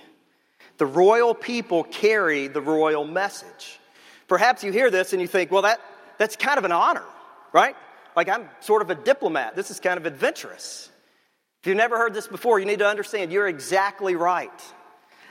The 0.77 0.86
royal 0.86 1.34
people 1.34 1.84
carry 1.84 2.48
the 2.48 2.62
royal 2.62 3.03
message. 3.03 3.79
Perhaps 4.27 4.63
you 4.63 4.72
hear 4.72 4.89
this 4.89 5.12
and 5.12 5.22
you 5.22 5.27
think, 5.27 5.51
well, 5.51 5.63
that, 5.63 5.82
that's 6.17 6.36
kind 6.36 6.58
of 6.58 6.63
an 6.63 6.72
honor, 6.72 7.03
right? 7.51 7.75
Like 8.15 8.29
I'm 8.29 8.50
sort 8.62 8.82
of 8.82 8.89
a 8.89 8.96
diplomat. 8.96 9.56
This 9.56 9.70
is 9.70 9.79
kind 9.79 9.98
of 9.98 10.06
adventurous. 10.06 10.89
If 11.62 11.67
you've 11.67 11.77
never 11.77 11.98
heard 11.98 12.13
this 12.13 12.27
before, 12.27 12.60
you 12.60 12.65
need 12.65 12.79
to 12.79 12.88
understand 12.88 13.32
you're 13.32 13.48
exactly 13.48 14.15
right. 14.15 14.50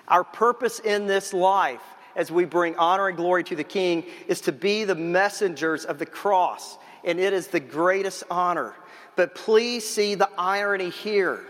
Our 0.09 0.25
purpose 0.25 0.79
in 0.79 1.07
this 1.07 1.33
life 1.33 1.83
as 2.17 2.31
we 2.33 2.45
bring 2.45 2.75
honor 2.77 3.09
and 3.09 3.17
glory 3.17 3.45
to 3.45 3.55
the 3.55 3.63
King 3.63 4.05
is 4.27 4.41
to 4.43 4.53
be 4.53 4.85
the 4.85 4.95
messengers 4.95 5.85
of 5.85 5.99
the 5.99 6.07
cross, 6.07 6.79
and 7.05 7.21
it 7.21 7.33
is 7.33 7.47
the 7.47 7.61
greatest 7.61 8.25
honor. 8.31 8.75
But 9.15 9.35
please 9.35 9.89
see 9.89 10.17
the 10.17 10.29
irony 10.37 10.91
here. 10.91 11.41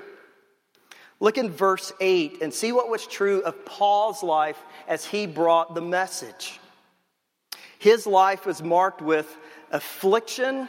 Look 1.18 1.38
in 1.38 1.50
verse 1.50 1.92
8 2.00 2.42
and 2.42 2.52
see 2.52 2.72
what 2.72 2.90
was 2.90 3.06
true 3.06 3.40
of 3.40 3.64
Paul's 3.64 4.22
life 4.22 4.58
as 4.86 5.04
he 5.04 5.26
brought 5.26 5.74
the 5.74 5.80
message. 5.80 6.60
His 7.78 8.06
life 8.06 8.44
was 8.44 8.62
marked 8.62 9.00
with 9.00 9.34
affliction, 9.70 10.68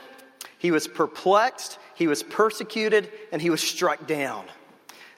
he 0.57 0.71
was 0.71 0.87
perplexed, 0.87 1.79
he 1.95 2.07
was 2.07 2.23
persecuted, 2.23 3.11
and 3.31 3.41
he 3.41 3.49
was 3.49 3.61
struck 3.61 4.07
down. 4.07 4.45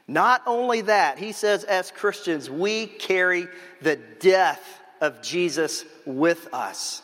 Not 0.10 0.42
only 0.48 0.82
that, 0.82 1.20
he 1.20 1.34
says, 1.34 1.64
as 1.64 1.92
Christians, 1.92 2.50
we 2.50 2.88
carry 2.88 3.48
the 3.80 3.96
death 3.96 4.82
of 5.00 5.22
Jesus 5.22 5.86
with 6.04 6.52
us. 6.52 7.04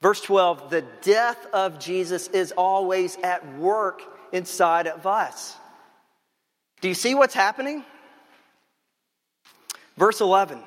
Verse 0.00 0.22
12, 0.22 0.70
the 0.70 0.86
death 1.02 1.36
of 1.52 1.78
Jesus 1.78 2.28
is 2.28 2.52
always 2.52 3.18
at 3.18 3.58
work 3.58 4.00
inside 4.32 4.86
of 4.86 5.06
us. 5.06 5.54
Do 6.80 6.88
you 6.88 6.94
see 6.94 7.14
what's 7.14 7.34
happening? 7.34 7.84
Verse 9.98 10.22
11, 10.22 10.60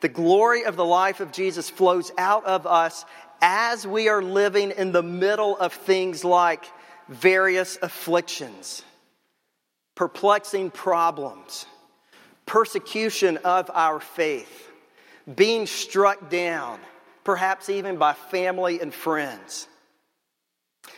the 0.00 0.10
glory 0.10 0.66
of 0.66 0.76
the 0.76 0.84
life 0.84 1.20
of 1.20 1.32
Jesus 1.32 1.70
flows 1.70 2.12
out 2.18 2.44
of 2.44 2.66
us 2.66 3.06
as 3.40 3.86
we 3.86 4.10
are 4.10 4.20
living 4.20 4.72
in 4.72 4.92
the 4.92 5.02
middle 5.02 5.56
of 5.56 5.72
things 5.72 6.24
like 6.26 6.66
various 7.08 7.78
afflictions 7.80 8.84
perplexing 9.98 10.70
problems, 10.70 11.66
persecution 12.46 13.36
of 13.38 13.68
our 13.74 13.98
faith, 13.98 14.70
being 15.34 15.66
struck 15.66 16.30
down, 16.30 16.78
perhaps 17.24 17.68
even 17.68 17.96
by 17.96 18.12
family 18.12 18.80
and 18.80 18.94
friends. 18.94 19.66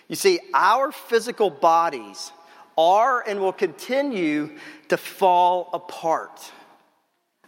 You 0.06 0.16
see, 0.16 0.38
our 0.52 0.92
physical 0.92 1.48
bodies 1.48 2.30
are 2.76 3.26
and 3.26 3.40
will 3.40 3.54
continue 3.54 4.50
to 4.88 4.98
fall 4.98 5.70
apart. 5.72 6.52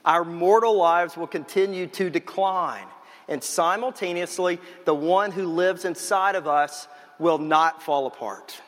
Our 0.06 0.24
mortal 0.24 0.74
lives 0.74 1.18
will 1.18 1.26
continue 1.26 1.86
to 1.88 2.08
decline. 2.08 2.86
And 3.28 3.44
simultaneously, 3.44 4.58
the 4.86 4.94
one 4.94 5.30
who 5.30 5.44
lives 5.44 5.84
inside 5.84 6.34
of 6.34 6.48
us 6.48 6.88
will 7.18 7.36
not 7.36 7.82
fall 7.82 8.06
apart. 8.06 8.58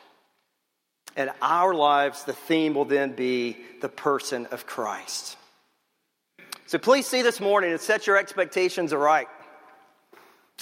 And 1.15 1.31
our 1.41 1.73
lives, 1.73 2.23
the 2.23 2.33
theme 2.33 2.73
will 2.73 2.85
then 2.85 3.13
be 3.13 3.57
the 3.81 3.89
person 3.89 4.47
of 4.47 4.65
Christ. 4.65 5.37
So 6.67 6.77
please 6.77 7.07
see 7.07 7.21
this 7.21 7.39
morning 7.39 7.71
and 7.71 7.79
set 7.79 8.07
your 8.07 8.17
expectations 8.17 8.91
aright. 8.91 9.27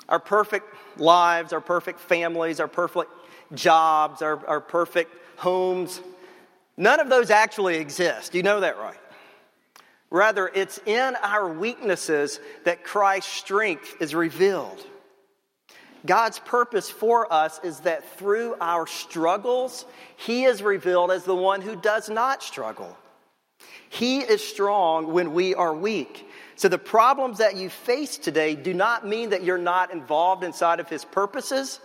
Our 0.10 0.20
perfect 0.20 0.68
lives, 0.98 1.54
our 1.54 1.62
perfect 1.62 2.00
families, 2.00 2.60
our 2.60 2.68
perfect 2.68 3.10
jobs, 3.54 4.22
our, 4.22 4.46
our 4.46 4.62
perfect 4.62 5.12
homes, 5.38 6.02
none 6.78 7.00
of 7.00 7.10
those 7.10 7.30
actually 7.30 7.78
exist. 7.78 8.36
You 8.36 8.44
know 8.44 8.60
that, 8.60 8.78
right? 8.78 8.98
Rather, 10.10 10.52
it's 10.54 10.80
in 10.86 11.16
our 11.24 11.48
weaknesses 11.52 12.40
that 12.66 12.84
Christ's 12.84 13.32
strength 13.32 13.96
is 14.00 14.14
revealed. 14.14 14.86
God's 16.06 16.40
purpose 16.40 16.90
for 16.90 17.32
us 17.32 17.60
is 17.64 17.82
that 17.82 18.18
through 18.18 18.56
our 18.60 18.88
struggles, 18.88 19.86
He 20.18 20.44
is 20.44 20.62
revealed 20.62 21.12
as 21.12 21.24
the 21.24 21.36
one 21.36 21.62
who 21.62 21.76
does 21.76 22.10
not 22.10 22.44
struggle. 22.44 22.98
He 23.90 24.20
is 24.20 24.46
strong 24.46 25.14
when 25.14 25.34
we 25.34 25.56
are 25.56 25.74
weak. 25.74 26.28
So 26.56 26.68
the 26.68 26.78
problems 26.78 27.38
that 27.38 27.56
you 27.56 27.70
face 27.70 28.18
today 28.18 28.56
do 28.56 28.74
not 28.74 29.08
mean 29.08 29.30
that 29.30 29.44
you're 29.44 29.58
not 29.58 29.94
involved 29.94 30.44
inside 30.44 30.80
of 30.80 30.90
His 30.90 31.06
purposes. 31.06 31.80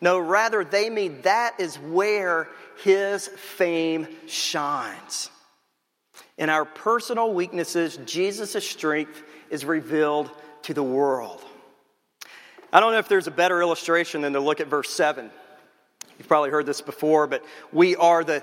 No, 0.00 0.18
rather, 0.18 0.64
they 0.64 0.90
mean 0.90 1.22
that 1.22 1.54
is 1.58 1.76
where 1.76 2.48
His 2.82 3.28
fame 3.28 4.06
shines. 4.26 5.30
In 6.36 6.50
our 6.50 6.64
personal 6.64 7.32
weaknesses, 7.32 7.98
Jesus' 8.04 8.68
strength 8.68 9.22
is 9.48 9.64
revealed 9.64 10.30
to 10.62 10.74
the 10.74 10.82
world. 10.82 11.42
I 12.72 12.80
don't 12.80 12.92
know 12.92 12.98
if 12.98 13.08
there's 13.08 13.26
a 13.26 13.32
better 13.32 13.60
illustration 13.60 14.22
than 14.22 14.32
to 14.32 14.40
look 14.40 14.60
at 14.60 14.68
verse 14.68 14.88
7. 14.88 15.30
You've 16.18 16.28
probably 16.28 16.48
heard 16.48 16.64
this 16.64 16.80
before, 16.80 17.26
but 17.26 17.44
we 17.70 17.96
are 17.96 18.24
the 18.24 18.42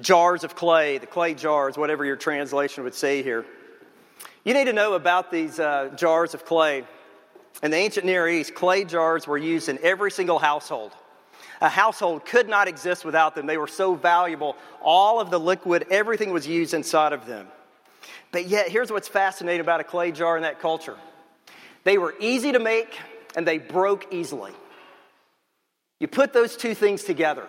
jars 0.00 0.44
of 0.44 0.54
clay, 0.54 0.98
the 0.98 1.06
clay 1.06 1.32
jars, 1.32 1.78
whatever 1.78 2.04
your 2.04 2.16
translation 2.16 2.84
would 2.84 2.94
say 2.94 3.22
here. 3.22 3.46
You 4.44 4.52
need 4.52 4.66
to 4.66 4.74
know 4.74 4.92
about 4.92 5.30
these 5.30 5.58
uh, 5.58 5.90
jars 5.96 6.34
of 6.34 6.44
clay. 6.44 6.84
In 7.62 7.70
the 7.70 7.76
ancient 7.78 8.04
Near 8.04 8.28
East, 8.28 8.54
clay 8.54 8.84
jars 8.84 9.26
were 9.26 9.38
used 9.38 9.70
in 9.70 9.78
every 9.82 10.10
single 10.10 10.38
household. 10.38 10.92
A 11.62 11.68
household 11.68 12.26
could 12.26 12.48
not 12.48 12.68
exist 12.68 13.04
without 13.04 13.34
them. 13.34 13.46
They 13.46 13.56
were 13.56 13.68
so 13.68 13.94
valuable. 13.94 14.56
All 14.82 15.18
of 15.18 15.30
the 15.30 15.40
liquid, 15.40 15.86
everything 15.90 16.30
was 16.32 16.46
used 16.46 16.74
inside 16.74 17.12
of 17.12 17.24
them. 17.24 17.46
But 18.32 18.48
yet, 18.48 18.68
here's 18.68 18.90
what's 18.90 19.08
fascinating 19.08 19.60
about 19.60 19.80
a 19.80 19.84
clay 19.84 20.12
jar 20.12 20.36
in 20.36 20.42
that 20.42 20.60
culture 20.60 20.96
they 21.84 21.98
were 21.98 22.14
easy 22.20 22.52
to 22.52 22.58
make 22.58 22.98
and 23.36 23.46
they 23.46 23.58
broke 23.58 24.12
easily. 24.12 24.52
You 26.00 26.08
put 26.08 26.32
those 26.32 26.56
two 26.56 26.74
things 26.74 27.04
together, 27.04 27.46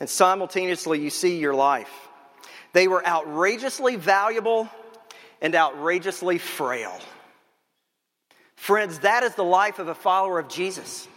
and 0.00 0.08
simultaneously 0.08 1.00
you 1.00 1.08
see 1.10 1.38
your 1.38 1.54
life. 1.54 1.90
They 2.74 2.88
were 2.88 3.04
outrageously 3.06 3.96
valuable 3.96 4.68
and 5.40 5.54
outrageously 5.54 6.38
frail. 6.38 6.98
Friends, 8.56 8.98
that 9.00 9.22
is 9.22 9.34
the 9.34 9.44
life 9.44 9.78
of 9.78 9.88
a 9.88 9.94
follower 9.94 10.38
of 10.38 10.48
Jesus. 10.48 11.08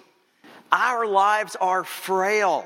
Our 0.72 1.06
lives 1.06 1.58
are 1.60 1.84
frail. 1.84 2.64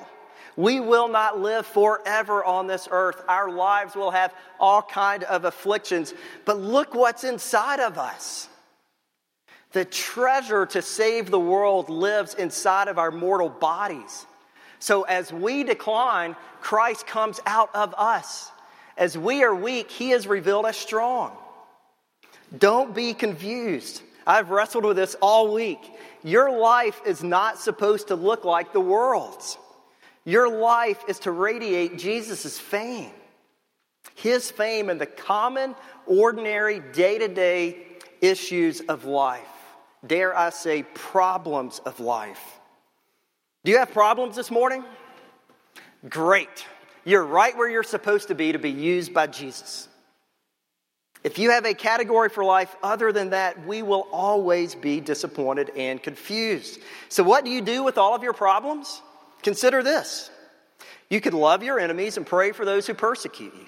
We 0.55 0.79
will 0.79 1.07
not 1.07 1.39
live 1.39 1.65
forever 1.65 2.43
on 2.43 2.67
this 2.67 2.87
earth. 2.91 3.21
Our 3.27 3.49
lives 3.49 3.95
will 3.95 4.11
have 4.11 4.33
all 4.59 4.81
kind 4.81 5.23
of 5.23 5.43
afflictions. 5.43 6.13
But 6.45 6.59
look 6.59 6.93
what's 6.93 7.23
inside 7.23 7.79
of 7.79 7.97
us. 7.97 8.47
The 9.75 9.83
treasure 9.83 10.65
to 10.67 10.81
save 10.81 11.29
the 11.29 11.37
world 11.37 11.89
lives 11.89 12.33
inside 12.33 12.87
of 12.87 12.97
our 12.97 13.11
mortal 13.11 13.49
bodies. 13.49 14.25
So 14.79 15.01
as 15.01 15.33
we 15.33 15.65
decline, 15.65 16.37
Christ 16.61 17.05
comes 17.05 17.41
out 17.45 17.75
of 17.75 17.93
us. 17.97 18.49
As 18.97 19.17
we 19.17 19.43
are 19.43 19.53
weak, 19.53 19.91
he 19.91 20.13
is 20.13 20.27
revealed 20.27 20.65
as 20.65 20.77
strong. 20.77 21.35
Don't 22.57 22.95
be 22.95 23.13
confused. 23.13 24.01
I've 24.25 24.49
wrestled 24.49 24.85
with 24.85 24.95
this 24.95 25.17
all 25.21 25.53
week. 25.53 25.81
Your 26.23 26.57
life 26.57 27.01
is 27.05 27.21
not 27.21 27.59
supposed 27.59 28.07
to 28.07 28.15
look 28.15 28.45
like 28.45 28.71
the 28.71 28.79
world's. 28.79 29.57
Your 30.23 30.57
life 30.57 31.03
is 31.09 31.19
to 31.19 31.31
radiate 31.31 31.97
Jesus' 31.97 32.57
fame. 32.57 33.11
His 34.13 34.49
fame 34.49 34.89
in 34.89 34.99
the 34.99 35.05
common, 35.05 35.75
ordinary, 36.05 36.79
day 36.79 37.17
to 37.17 37.27
day 37.27 37.87
issues 38.21 38.79
of 38.79 39.03
life. 39.03 39.54
Dare 40.07 40.37
I 40.37 40.49
say, 40.49 40.83
problems 40.83 41.79
of 41.79 41.99
life. 41.99 42.59
Do 43.63 43.71
you 43.71 43.79
have 43.79 43.91
problems 43.91 44.35
this 44.35 44.51
morning? 44.51 44.83
Great. 46.09 46.65
You're 47.03 47.25
right 47.25 47.55
where 47.55 47.69
you're 47.69 47.83
supposed 47.83 48.27
to 48.27 48.35
be 48.35 48.51
to 48.51 48.59
be 48.59 48.71
used 48.71 49.13
by 49.13 49.27
Jesus. 49.27 49.87
If 51.23 51.39
you 51.39 51.49
have 51.51 51.65
a 51.65 51.73
category 51.73 52.29
for 52.29 52.43
life 52.43 52.75
other 52.83 53.11
than 53.11 53.31
that, 53.31 53.65
we 53.65 53.81
will 53.81 54.07
always 54.11 54.75
be 54.75 54.99
disappointed 54.99 55.71
and 55.75 56.01
confused. 56.01 56.79
So, 57.09 57.23
what 57.23 57.43
do 57.43 57.49
you 57.49 57.61
do 57.61 57.83
with 57.83 57.97
all 57.97 58.13
of 58.13 58.21
your 58.21 58.33
problems? 58.33 59.01
Consider 59.41 59.81
this 59.81 60.29
you 61.09 61.21
could 61.21 61.33
love 61.33 61.63
your 61.63 61.79
enemies 61.79 62.17
and 62.17 62.25
pray 62.25 62.51
for 62.51 62.65
those 62.65 62.85
who 62.85 62.93
persecute 62.93 63.53
you. 63.55 63.65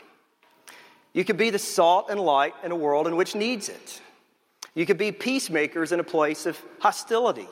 You 1.14 1.26
could 1.26 1.38
be 1.38 1.50
the 1.50 1.60
salt 1.60 2.12
and 2.12 2.20
light 2.20 2.54
in 2.64 2.72
a 2.72 2.76
world 2.76 3.08
in 3.08 3.16
which 3.16 3.34
needs 3.34 3.70
it. 3.70 4.02
You 4.74 4.86
can 4.86 4.98
be 4.98 5.12
peacemakers 5.12 5.92
in 5.92 6.00
a 6.00 6.04
place 6.04 6.46
of 6.46 6.60
hostility. 6.80 7.48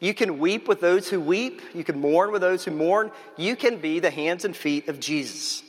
You 0.00 0.14
can 0.14 0.38
weep 0.38 0.68
with 0.68 0.80
those 0.80 1.08
who 1.08 1.20
weep. 1.20 1.60
You 1.74 1.82
can 1.82 2.00
mourn 2.00 2.30
with 2.30 2.40
those 2.40 2.64
who 2.64 2.70
mourn. 2.70 3.10
You 3.36 3.56
can 3.56 3.78
be 3.78 3.98
the 3.98 4.10
hands 4.10 4.44
and 4.44 4.56
feet 4.56 4.88
of 4.88 5.00
Jesus. 5.00 5.62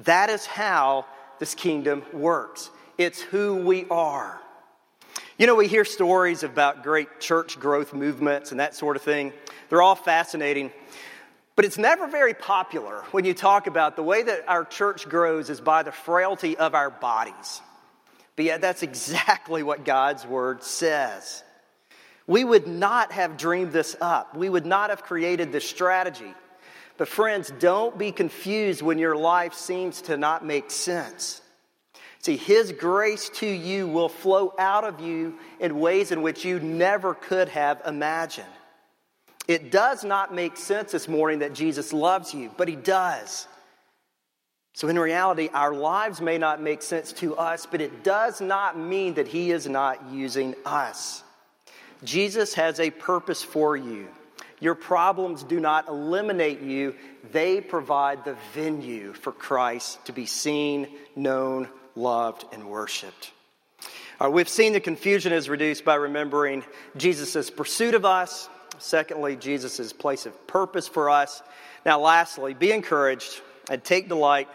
That 0.00 0.30
is 0.30 0.46
how 0.46 1.06
this 1.38 1.54
kingdom 1.54 2.02
works. 2.12 2.70
It's 2.96 3.20
who 3.20 3.56
we 3.56 3.86
are. 3.90 4.40
You 5.38 5.46
know, 5.46 5.54
we 5.54 5.68
hear 5.68 5.84
stories 5.84 6.42
about 6.42 6.82
great 6.82 7.20
church 7.20 7.58
growth 7.58 7.92
movements 7.92 8.50
and 8.50 8.60
that 8.60 8.74
sort 8.74 8.96
of 8.96 9.02
thing. 9.02 9.32
They're 9.68 9.82
all 9.82 9.94
fascinating. 9.94 10.72
But 11.54 11.64
it's 11.64 11.78
never 11.78 12.06
very 12.06 12.34
popular 12.34 13.04
when 13.10 13.24
you 13.24 13.34
talk 13.34 13.66
about 13.66 13.96
the 13.96 14.02
way 14.02 14.22
that 14.22 14.48
our 14.48 14.64
church 14.64 15.08
grows 15.08 15.50
is 15.50 15.60
by 15.60 15.82
the 15.82 15.92
frailty 15.92 16.56
of 16.56 16.74
our 16.74 16.90
bodies. 16.90 17.60
But 18.38 18.46
yet, 18.46 18.62
that's 18.62 18.82
exactly 18.82 19.62
what 19.62 19.84
God's 19.84 20.24
word 20.24 20.62
says. 20.62 21.44
We 22.26 22.42
would 22.42 22.66
not 22.66 23.12
have 23.12 23.36
dreamed 23.36 23.72
this 23.72 23.94
up, 24.00 24.34
we 24.34 24.48
would 24.48 24.64
not 24.64 24.88
have 24.88 25.02
created 25.02 25.52
this 25.52 25.68
strategy 25.68 26.34
but, 26.98 27.06
friends, 27.06 27.52
don't 27.60 27.96
be 27.96 28.10
confused 28.10 28.82
when 28.82 28.98
your 28.98 29.16
life 29.16 29.54
seems 29.54 30.02
to 30.02 30.16
not 30.16 30.44
make 30.44 30.70
sense. 30.70 31.40
See, 32.18 32.36
His 32.36 32.72
grace 32.72 33.30
to 33.36 33.46
you 33.46 33.86
will 33.86 34.08
flow 34.08 34.52
out 34.58 34.82
of 34.82 35.00
you 35.00 35.38
in 35.60 35.78
ways 35.78 36.10
in 36.10 36.22
which 36.22 36.44
you 36.44 36.58
never 36.58 37.14
could 37.14 37.48
have 37.50 37.80
imagined. 37.86 38.48
It 39.46 39.70
does 39.70 40.02
not 40.02 40.34
make 40.34 40.56
sense 40.56 40.90
this 40.90 41.06
morning 41.06 41.38
that 41.38 41.54
Jesus 41.54 41.92
loves 41.92 42.34
you, 42.34 42.50
but 42.56 42.66
He 42.66 42.74
does. 42.74 43.46
So, 44.78 44.86
in 44.86 44.96
reality, 44.96 45.50
our 45.52 45.74
lives 45.74 46.20
may 46.20 46.38
not 46.38 46.62
make 46.62 46.82
sense 46.82 47.12
to 47.14 47.36
us, 47.36 47.66
but 47.66 47.80
it 47.80 48.04
does 48.04 48.40
not 48.40 48.78
mean 48.78 49.14
that 49.14 49.26
He 49.26 49.50
is 49.50 49.66
not 49.66 50.12
using 50.12 50.54
us. 50.64 51.24
Jesus 52.04 52.54
has 52.54 52.78
a 52.78 52.90
purpose 52.90 53.42
for 53.42 53.76
you. 53.76 54.06
Your 54.60 54.76
problems 54.76 55.42
do 55.42 55.58
not 55.58 55.88
eliminate 55.88 56.60
you, 56.60 56.94
they 57.32 57.60
provide 57.60 58.24
the 58.24 58.36
venue 58.54 59.14
for 59.14 59.32
Christ 59.32 60.04
to 60.06 60.12
be 60.12 60.26
seen, 60.26 60.86
known, 61.16 61.68
loved, 61.96 62.44
and 62.52 62.70
worshiped. 62.70 63.32
Right, 64.20 64.28
we've 64.28 64.48
seen 64.48 64.74
the 64.74 64.80
confusion 64.80 65.32
is 65.32 65.48
reduced 65.48 65.84
by 65.84 65.96
remembering 65.96 66.62
Jesus' 66.96 67.50
pursuit 67.50 67.94
of 67.94 68.04
us. 68.04 68.48
Secondly, 68.78 69.34
Jesus' 69.34 69.92
place 69.92 70.24
of 70.24 70.46
purpose 70.46 70.86
for 70.86 71.10
us. 71.10 71.42
Now, 71.84 71.98
lastly, 71.98 72.54
be 72.54 72.70
encouraged 72.70 73.40
and 73.68 73.82
take 73.82 74.08
delight 74.08 74.48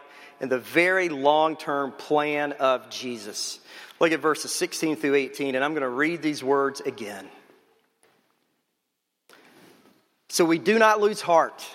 in 0.44 0.50
the 0.50 0.60
very 0.60 1.08
long 1.08 1.56
term 1.56 1.94
plan 1.94 2.52
of 2.52 2.90
Jesus. 2.90 3.62
Look 4.02 4.12
at 4.12 4.20
verses 4.20 4.52
16 4.52 4.98
through 4.98 5.16
18, 5.16 5.56
and 5.56 5.64
I'm 5.64 5.72
going 5.72 5.84
to 5.84 5.90
read 5.90 6.22
these 6.22 6.44
words 6.44 6.82
again. 6.82 7.26
So 10.28 10.44
we 10.44 10.60
do 10.60 10.78
not 10.78 11.00
lose 11.00 11.22
heart. 11.22 11.66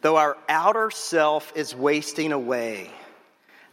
Though 0.00 0.16
our 0.16 0.36
outer 0.48 0.90
self 0.90 1.52
is 1.54 1.72
wasting 1.72 2.32
away, 2.32 2.90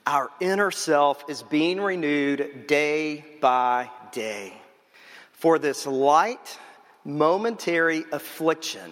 our 0.06 0.30
inner 0.40 0.70
self 0.70 1.28
is 1.28 1.42
being 1.42 1.82
renewed 1.82 2.68
day 2.68 3.26
by 3.42 3.90
day. 4.12 4.54
For 5.32 5.58
this 5.58 5.88
light, 5.88 6.60
momentary 7.04 8.06
affliction 8.12 8.92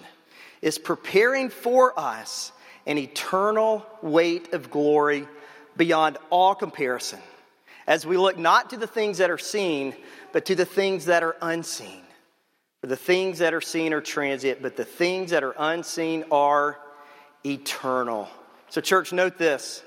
is 0.64 0.80
preparing 0.80 1.50
for 1.50 1.94
us 2.00 2.52
an 2.86 2.98
eternal 2.98 3.86
weight 4.02 4.54
of 4.54 4.70
glory 4.70 5.28
beyond 5.78 6.18
all 6.30 6.56
comparison, 6.56 7.20
as 7.88 8.06
we 8.06 8.18
look 8.18 8.38
not 8.38 8.70
to 8.72 8.78
the 8.78 8.88
things 8.88 9.18
that 9.18 9.30
are 9.30 9.38
seen, 9.38 9.96
but 10.32 10.46
to 10.46 10.56
the 10.56 10.66
things 10.66 11.06
that 11.06 11.24
are 11.24 11.36
unseen. 11.42 12.02
For 12.82 12.88
the 12.88 12.96
things 12.98 13.40
that 13.40 13.54
are 13.54 13.62
seen 13.62 13.94
are 13.94 14.02
transient, 14.02 14.62
but 14.62 14.76
the 14.76 14.84
things 14.84 15.32
that 15.32 15.44
are 15.44 15.56
unseen 15.58 16.26
are 16.32 16.80
eternal. 17.46 18.28
So, 18.70 18.82
church, 18.82 19.14
note 19.14 19.38
this. 19.38 19.82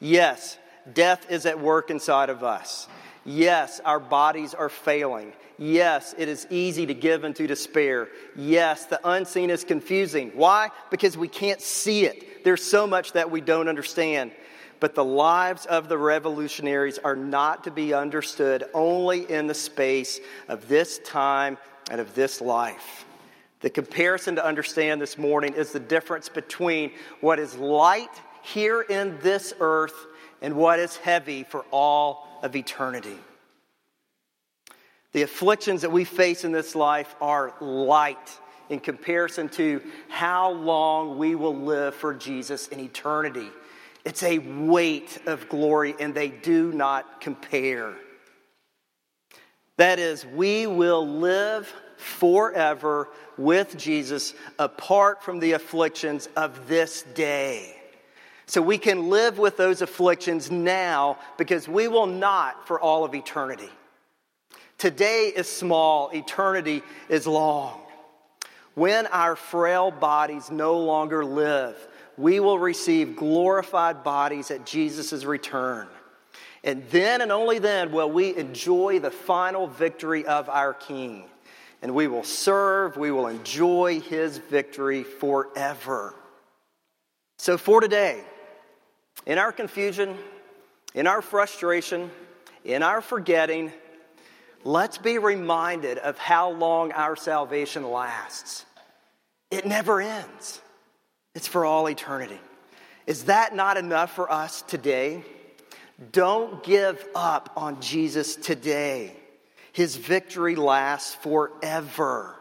Yes, 0.00 0.56
death 0.92 1.30
is 1.30 1.44
at 1.44 1.60
work 1.60 1.90
inside 1.90 2.30
of 2.30 2.42
us. 2.42 2.88
Yes, 3.26 3.80
our 3.84 3.98
bodies 3.98 4.54
are 4.54 4.68
failing. 4.68 5.32
Yes, 5.58 6.14
it 6.16 6.28
is 6.28 6.46
easy 6.48 6.86
to 6.86 6.94
give 6.94 7.24
into 7.24 7.46
despair. 7.46 8.08
Yes, 8.36 8.86
the 8.86 9.00
unseen 9.08 9.50
is 9.50 9.64
confusing. 9.64 10.30
Why? 10.34 10.70
Because 10.90 11.18
we 11.18 11.28
can't 11.28 11.60
see 11.60 12.04
it. 12.04 12.44
There's 12.44 12.62
so 12.62 12.86
much 12.86 13.12
that 13.12 13.30
we 13.30 13.40
don't 13.40 13.68
understand. 13.68 14.30
But 14.78 14.94
the 14.94 15.04
lives 15.04 15.66
of 15.66 15.88
the 15.88 15.98
revolutionaries 15.98 16.98
are 16.98 17.16
not 17.16 17.64
to 17.64 17.70
be 17.70 17.94
understood 17.94 18.64
only 18.74 19.28
in 19.30 19.46
the 19.46 19.54
space 19.54 20.20
of 20.48 20.68
this 20.68 20.98
time 20.98 21.58
and 21.90 22.00
of 22.00 22.14
this 22.14 22.40
life. 22.40 23.06
The 23.60 23.70
comparison 23.70 24.36
to 24.36 24.44
understand 24.44 25.00
this 25.00 25.16
morning 25.16 25.54
is 25.54 25.72
the 25.72 25.80
difference 25.80 26.28
between 26.28 26.92
what 27.20 27.38
is 27.38 27.56
light 27.56 28.10
here 28.42 28.82
in 28.82 29.18
this 29.22 29.54
earth 29.58 29.94
and 30.42 30.56
what 30.56 30.78
is 30.78 30.96
heavy 30.96 31.44
for 31.44 31.64
all 31.70 32.28
of 32.42 32.56
eternity. 32.56 33.18
The 35.12 35.22
afflictions 35.22 35.82
that 35.82 35.92
we 35.92 36.04
face 36.04 36.44
in 36.44 36.52
this 36.52 36.74
life 36.74 37.14
are 37.20 37.54
light 37.60 38.38
in 38.68 38.80
comparison 38.80 39.48
to 39.50 39.80
how 40.08 40.50
long 40.50 41.18
we 41.18 41.34
will 41.34 41.56
live 41.56 41.94
for 41.94 42.12
Jesus 42.12 42.68
in 42.68 42.80
eternity. 42.80 43.48
It's 44.04 44.22
a 44.22 44.38
weight 44.38 45.18
of 45.26 45.48
glory, 45.48 45.94
and 45.98 46.14
they 46.14 46.28
do 46.28 46.72
not 46.72 47.20
compare. 47.20 47.94
That 49.78 49.98
is, 49.98 50.24
we 50.24 50.66
will 50.66 51.06
live 51.06 51.72
forever 51.96 53.08
with 53.36 53.76
Jesus 53.76 54.34
apart 54.58 55.22
from 55.22 55.38
the 55.38 55.52
afflictions 55.52 56.28
of 56.36 56.68
this 56.68 57.02
day. 57.02 57.75
So 58.48 58.62
we 58.62 58.78
can 58.78 59.10
live 59.10 59.38
with 59.38 59.56
those 59.56 59.82
afflictions 59.82 60.50
now 60.50 61.18
because 61.36 61.68
we 61.68 61.88
will 61.88 62.06
not 62.06 62.66
for 62.66 62.80
all 62.80 63.04
of 63.04 63.14
eternity. 63.14 63.68
Today 64.78 65.32
is 65.34 65.48
small, 65.48 66.10
eternity 66.10 66.82
is 67.08 67.26
long. 67.26 67.80
When 68.74 69.06
our 69.06 69.36
frail 69.36 69.90
bodies 69.90 70.50
no 70.50 70.78
longer 70.78 71.24
live, 71.24 71.76
we 72.16 72.40
will 72.40 72.58
receive 72.58 73.16
glorified 73.16 74.04
bodies 74.04 74.50
at 74.50 74.64
Jesus' 74.64 75.24
return. 75.24 75.88
And 76.62 76.84
then 76.90 77.20
and 77.22 77.32
only 77.32 77.58
then 77.58 77.90
will 77.90 78.10
we 78.10 78.36
enjoy 78.36 79.00
the 79.00 79.10
final 79.10 79.66
victory 79.66 80.26
of 80.26 80.48
our 80.48 80.74
King. 80.74 81.24
And 81.82 81.94
we 81.94 82.06
will 82.06 82.24
serve, 82.24 82.96
we 82.96 83.10
will 83.10 83.28
enjoy 83.28 84.00
his 84.00 84.38
victory 84.38 85.04
forever. 85.04 86.14
So, 87.38 87.58
for 87.58 87.80
today, 87.80 88.24
in 89.26 89.38
our 89.38 89.52
confusion, 89.52 90.16
in 90.94 91.06
our 91.06 91.20
frustration, 91.20 92.10
in 92.64 92.82
our 92.82 93.00
forgetting, 93.00 93.72
let's 94.64 94.98
be 94.98 95.18
reminded 95.18 95.98
of 95.98 96.16
how 96.16 96.50
long 96.50 96.92
our 96.92 97.16
salvation 97.16 97.90
lasts. 97.90 98.64
It 99.50 99.66
never 99.66 100.00
ends. 100.00 100.60
it's 101.34 101.46
for 101.46 101.64
all 101.66 101.88
eternity. 101.88 102.40
Is 103.06 103.24
that 103.24 103.54
not 103.54 103.76
enough 103.76 104.14
for 104.14 104.32
us 104.32 104.62
today? 104.62 105.22
Don't 106.12 106.62
give 106.62 107.06
up 107.14 107.52
on 107.56 107.80
Jesus 107.80 108.36
today. 108.36 109.14
His 109.72 109.96
victory 109.96 110.56
lasts 110.56 111.14
forever. 111.16 112.34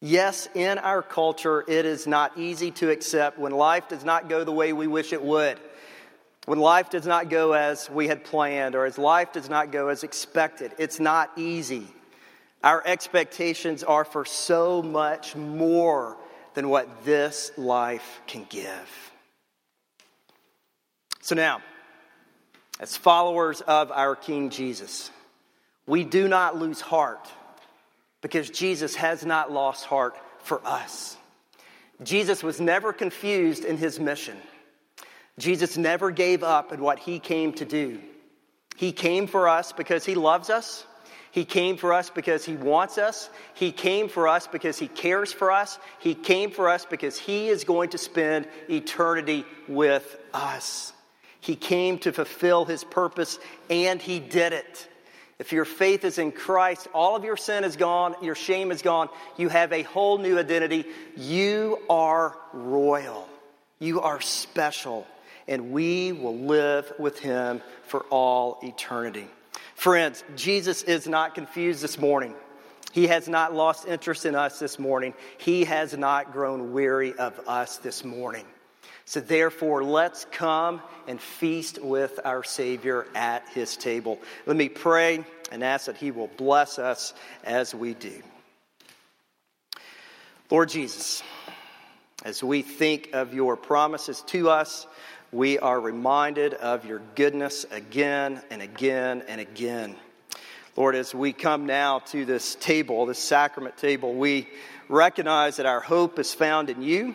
Yes, 0.00 0.48
in 0.54 0.78
our 0.78 1.02
culture, 1.02 1.64
it 1.68 1.84
is 1.84 2.06
not 2.06 2.38
easy 2.38 2.70
to 2.72 2.90
accept 2.90 3.38
when 3.38 3.52
life 3.52 3.88
does 3.88 4.04
not 4.04 4.28
go 4.28 4.44
the 4.44 4.52
way 4.52 4.72
we 4.72 4.86
wish 4.86 5.12
it 5.12 5.22
would, 5.22 5.58
when 6.46 6.58
life 6.58 6.90
does 6.90 7.06
not 7.06 7.28
go 7.28 7.52
as 7.52 7.88
we 7.90 8.08
had 8.08 8.24
planned, 8.24 8.74
or 8.74 8.84
as 8.86 8.98
life 8.98 9.32
does 9.32 9.48
not 9.48 9.72
go 9.72 9.88
as 9.88 10.02
expected. 10.02 10.72
It's 10.78 10.98
not 10.98 11.30
easy. 11.36 11.86
Our 12.62 12.82
expectations 12.84 13.82
are 13.82 14.04
for 14.04 14.24
so 14.24 14.82
much 14.82 15.36
more 15.36 16.16
than 16.54 16.68
what 16.68 17.04
this 17.04 17.52
life 17.56 18.20
can 18.26 18.46
give. 18.48 19.12
So 21.20 21.34
now, 21.34 21.62
as 22.80 22.96
followers 22.96 23.60
of 23.60 23.92
our 23.92 24.16
King 24.16 24.50
Jesus, 24.50 25.10
we 25.86 26.04
do 26.04 26.28
not 26.28 26.56
lose 26.56 26.80
heart 26.80 27.28
because 28.22 28.50
Jesus 28.50 28.94
has 28.96 29.24
not 29.24 29.52
lost 29.52 29.84
heart 29.84 30.16
for 30.38 30.60
us. 30.66 31.16
Jesus 32.02 32.42
was 32.42 32.60
never 32.60 32.92
confused 32.92 33.64
in 33.64 33.76
his 33.76 34.00
mission. 34.00 34.36
Jesus 35.40 35.76
never 35.76 36.10
gave 36.10 36.42
up 36.42 36.72
in 36.72 36.80
what 36.80 36.98
he 36.98 37.18
came 37.18 37.52
to 37.54 37.64
do. 37.64 38.00
He 38.76 38.92
came 38.92 39.26
for 39.26 39.48
us 39.48 39.72
because 39.72 40.04
he 40.04 40.14
loves 40.14 40.50
us. 40.50 40.86
He 41.32 41.44
came 41.44 41.76
for 41.76 41.92
us 41.92 42.10
because 42.10 42.44
he 42.44 42.56
wants 42.56 42.98
us. 42.98 43.30
He 43.54 43.70
came 43.70 44.08
for 44.08 44.28
us 44.28 44.46
because 44.46 44.78
he 44.78 44.88
cares 44.88 45.32
for 45.32 45.52
us. 45.52 45.78
He 46.00 46.14
came 46.14 46.50
for 46.50 46.68
us 46.68 46.84
because 46.84 47.16
he 47.16 47.48
is 47.48 47.64
going 47.64 47.90
to 47.90 47.98
spend 47.98 48.48
eternity 48.68 49.44
with 49.68 50.18
us. 50.34 50.92
He 51.40 51.56
came 51.56 51.98
to 52.00 52.12
fulfill 52.12 52.64
his 52.64 52.84
purpose, 52.84 53.38
and 53.70 54.02
he 54.02 54.18
did 54.18 54.52
it. 54.52 54.88
If 55.38 55.52
your 55.52 55.64
faith 55.64 56.04
is 56.04 56.18
in 56.18 56.32
Christ, 56.32 56.88
all 56.92 57.16
of 57.16 57.24
your 57.24 57.36
sin 57.36 57.64
is 57.64 57.76
gone, 57.76 58.14
your 58.20 58.34
shame 58.34 58.70
is 58.70 58.82
gone. 58.82 59.08
You 59.38 59.48
have 59.48 59.72
a 59.72 59.82
whole 59.82 60.18
new 60.18 60.38
identity. 60.38 60.84
You 61.16 61.78
are 61.88 62.36
royal, 62.52 63.26
you 63.78 64.02
are 64.02 64.20
special, 64.20 65.06
and 65.48 65.72
we 65.72 66.12
will 66.12 66.36
live 66.36 66.92
with 66.98 67.18
him 67.18 67.60
for 67.86 68.00
all 68.10 68.58
eternity. 68.62 69.26
Friends, 69.74 70.24
Jesus 70.36 70.82
is 70.82 71.08
not 71.08 71.34
confused 71.34 71.82
this 71.82 71.98
morning. 71.98 72.34
He 72.92 73.06
has 73.06 73.28
not 73.28 73.54
lost 73.54 73.86
interest 73.86 74.26
in 74.26 74.34
us 74.34 74.58
this 74.58 74.78
morning. 74.78 75.14
He 75.38 75.64
has 75.64 75.96
not 75.96 76.32
grown 76.32 76.72
weary 76.72 77.14
of 77.14 77.38
us 77.46 77.78
this 77.78 78.04
morning. 78.04 78.44
So, 79.04 79.20
therefore, 79.20 79.82
let's 79.82 80.24
come 80.30 80.80
and 81.08 81.20
feast 81.20 81.82
with 81.82 82.20
our 82.24 82.44
Savior 82.44 83.06
at 83.14 83.48
his 83.48 83.76
table. 83.76 84.18
Let 84.46 84.56
me 84.56 84.68
pray 84.68 85.24
and 85.50 85.64
ask 85.64 85.86
that 85.86 85.96
he 85.96 86.10
will 86.10 86.30
bless 86.36 86.78
us 86.78 87.14
as 87.42 87.74
we 87.74 87.94
do. 87.94 88.22
Lord 90.50 90.68
Jesus, 90.68 91.22
as 92.24 92.42
we 92.42 92.62
think 92.62 93.10
of 93.12 93.34
your 93.34 93.56
promises 93.56 94.22
to 94.28 94.50
us, 94.50 94.86
we 95.32 95.58
are 95.58 95.80
reminded 95.80 96.54
of 96.54 96.84
your 96.84 97.00
goodness 97.14 97.64
again 97.70 98.42
and 98.50 98.62
again 98.62 99.22
and 99.28 99.40
again. 99.40 99.96
Lord, 100.76 100.94
as 100.94 101.14
we 101.14 101.32
come 101.32 101.66
now 101.66 102.00
to 102.06 102.24
this 102.24 102.54
table, 102.56 103.06
this 103.06 103.18
sacrament 103.18 103.76
table, 103.76 104.14
we 104.14 104.48
recognize 104.88 105.56
that 105.56 105.66
our 105.66 105.80
hope 105.80 106.18
is 106.18 106.34
found 106.34 106.70
in 106.70 106.82
you. 106.82 107.14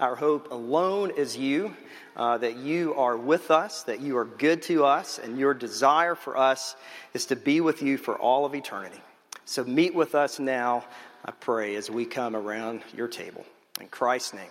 Our 0.00 0.16
hope 0.16 0.50
alone 0.50 1.12
is 1.16 1.36
you, 1.36 1.76
uh, 2.16 2.38
that 2.38 2.56
you 2.56 2.94
are 2.94 3.16
with 3.16 3.50
us, 3.50 3.84
that 3.84 4.00
you 4.00 4.16
are 4.16 4.24
good 4.24 4.62
to 4.62 4.84
us, 4.84 5.18
and 5.18 5.38
your 5.38 5.54
desire 5.54 6.14
for 6.14 6.36
us 6.36 6.74
is 7.12 7.26
to 7.26 7.36
be 7.36 7.60
with 7.60 7.82
you 7.82 7.98
for 7.98 8.16
all 8.16 8.44
of 8.44 8.54
eternity. 8.54 9.00
So 9.44 9.62
meet 9.64 9.94
with 9.94 10.14
us 10.14 10.40
now, 10.40 10.84
I 11.24 11.30
pray, 11.30 11.76
as 11.76 11.90
we 11.90 12.04
come 12.04 12.34
around 12.34 12.82
your 12.96 13.08
table. 13.08 13.44
In 13.80 13.88
Christ's 13.88 14.34
name, 14.34 14.50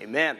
amen. 0.00 0.38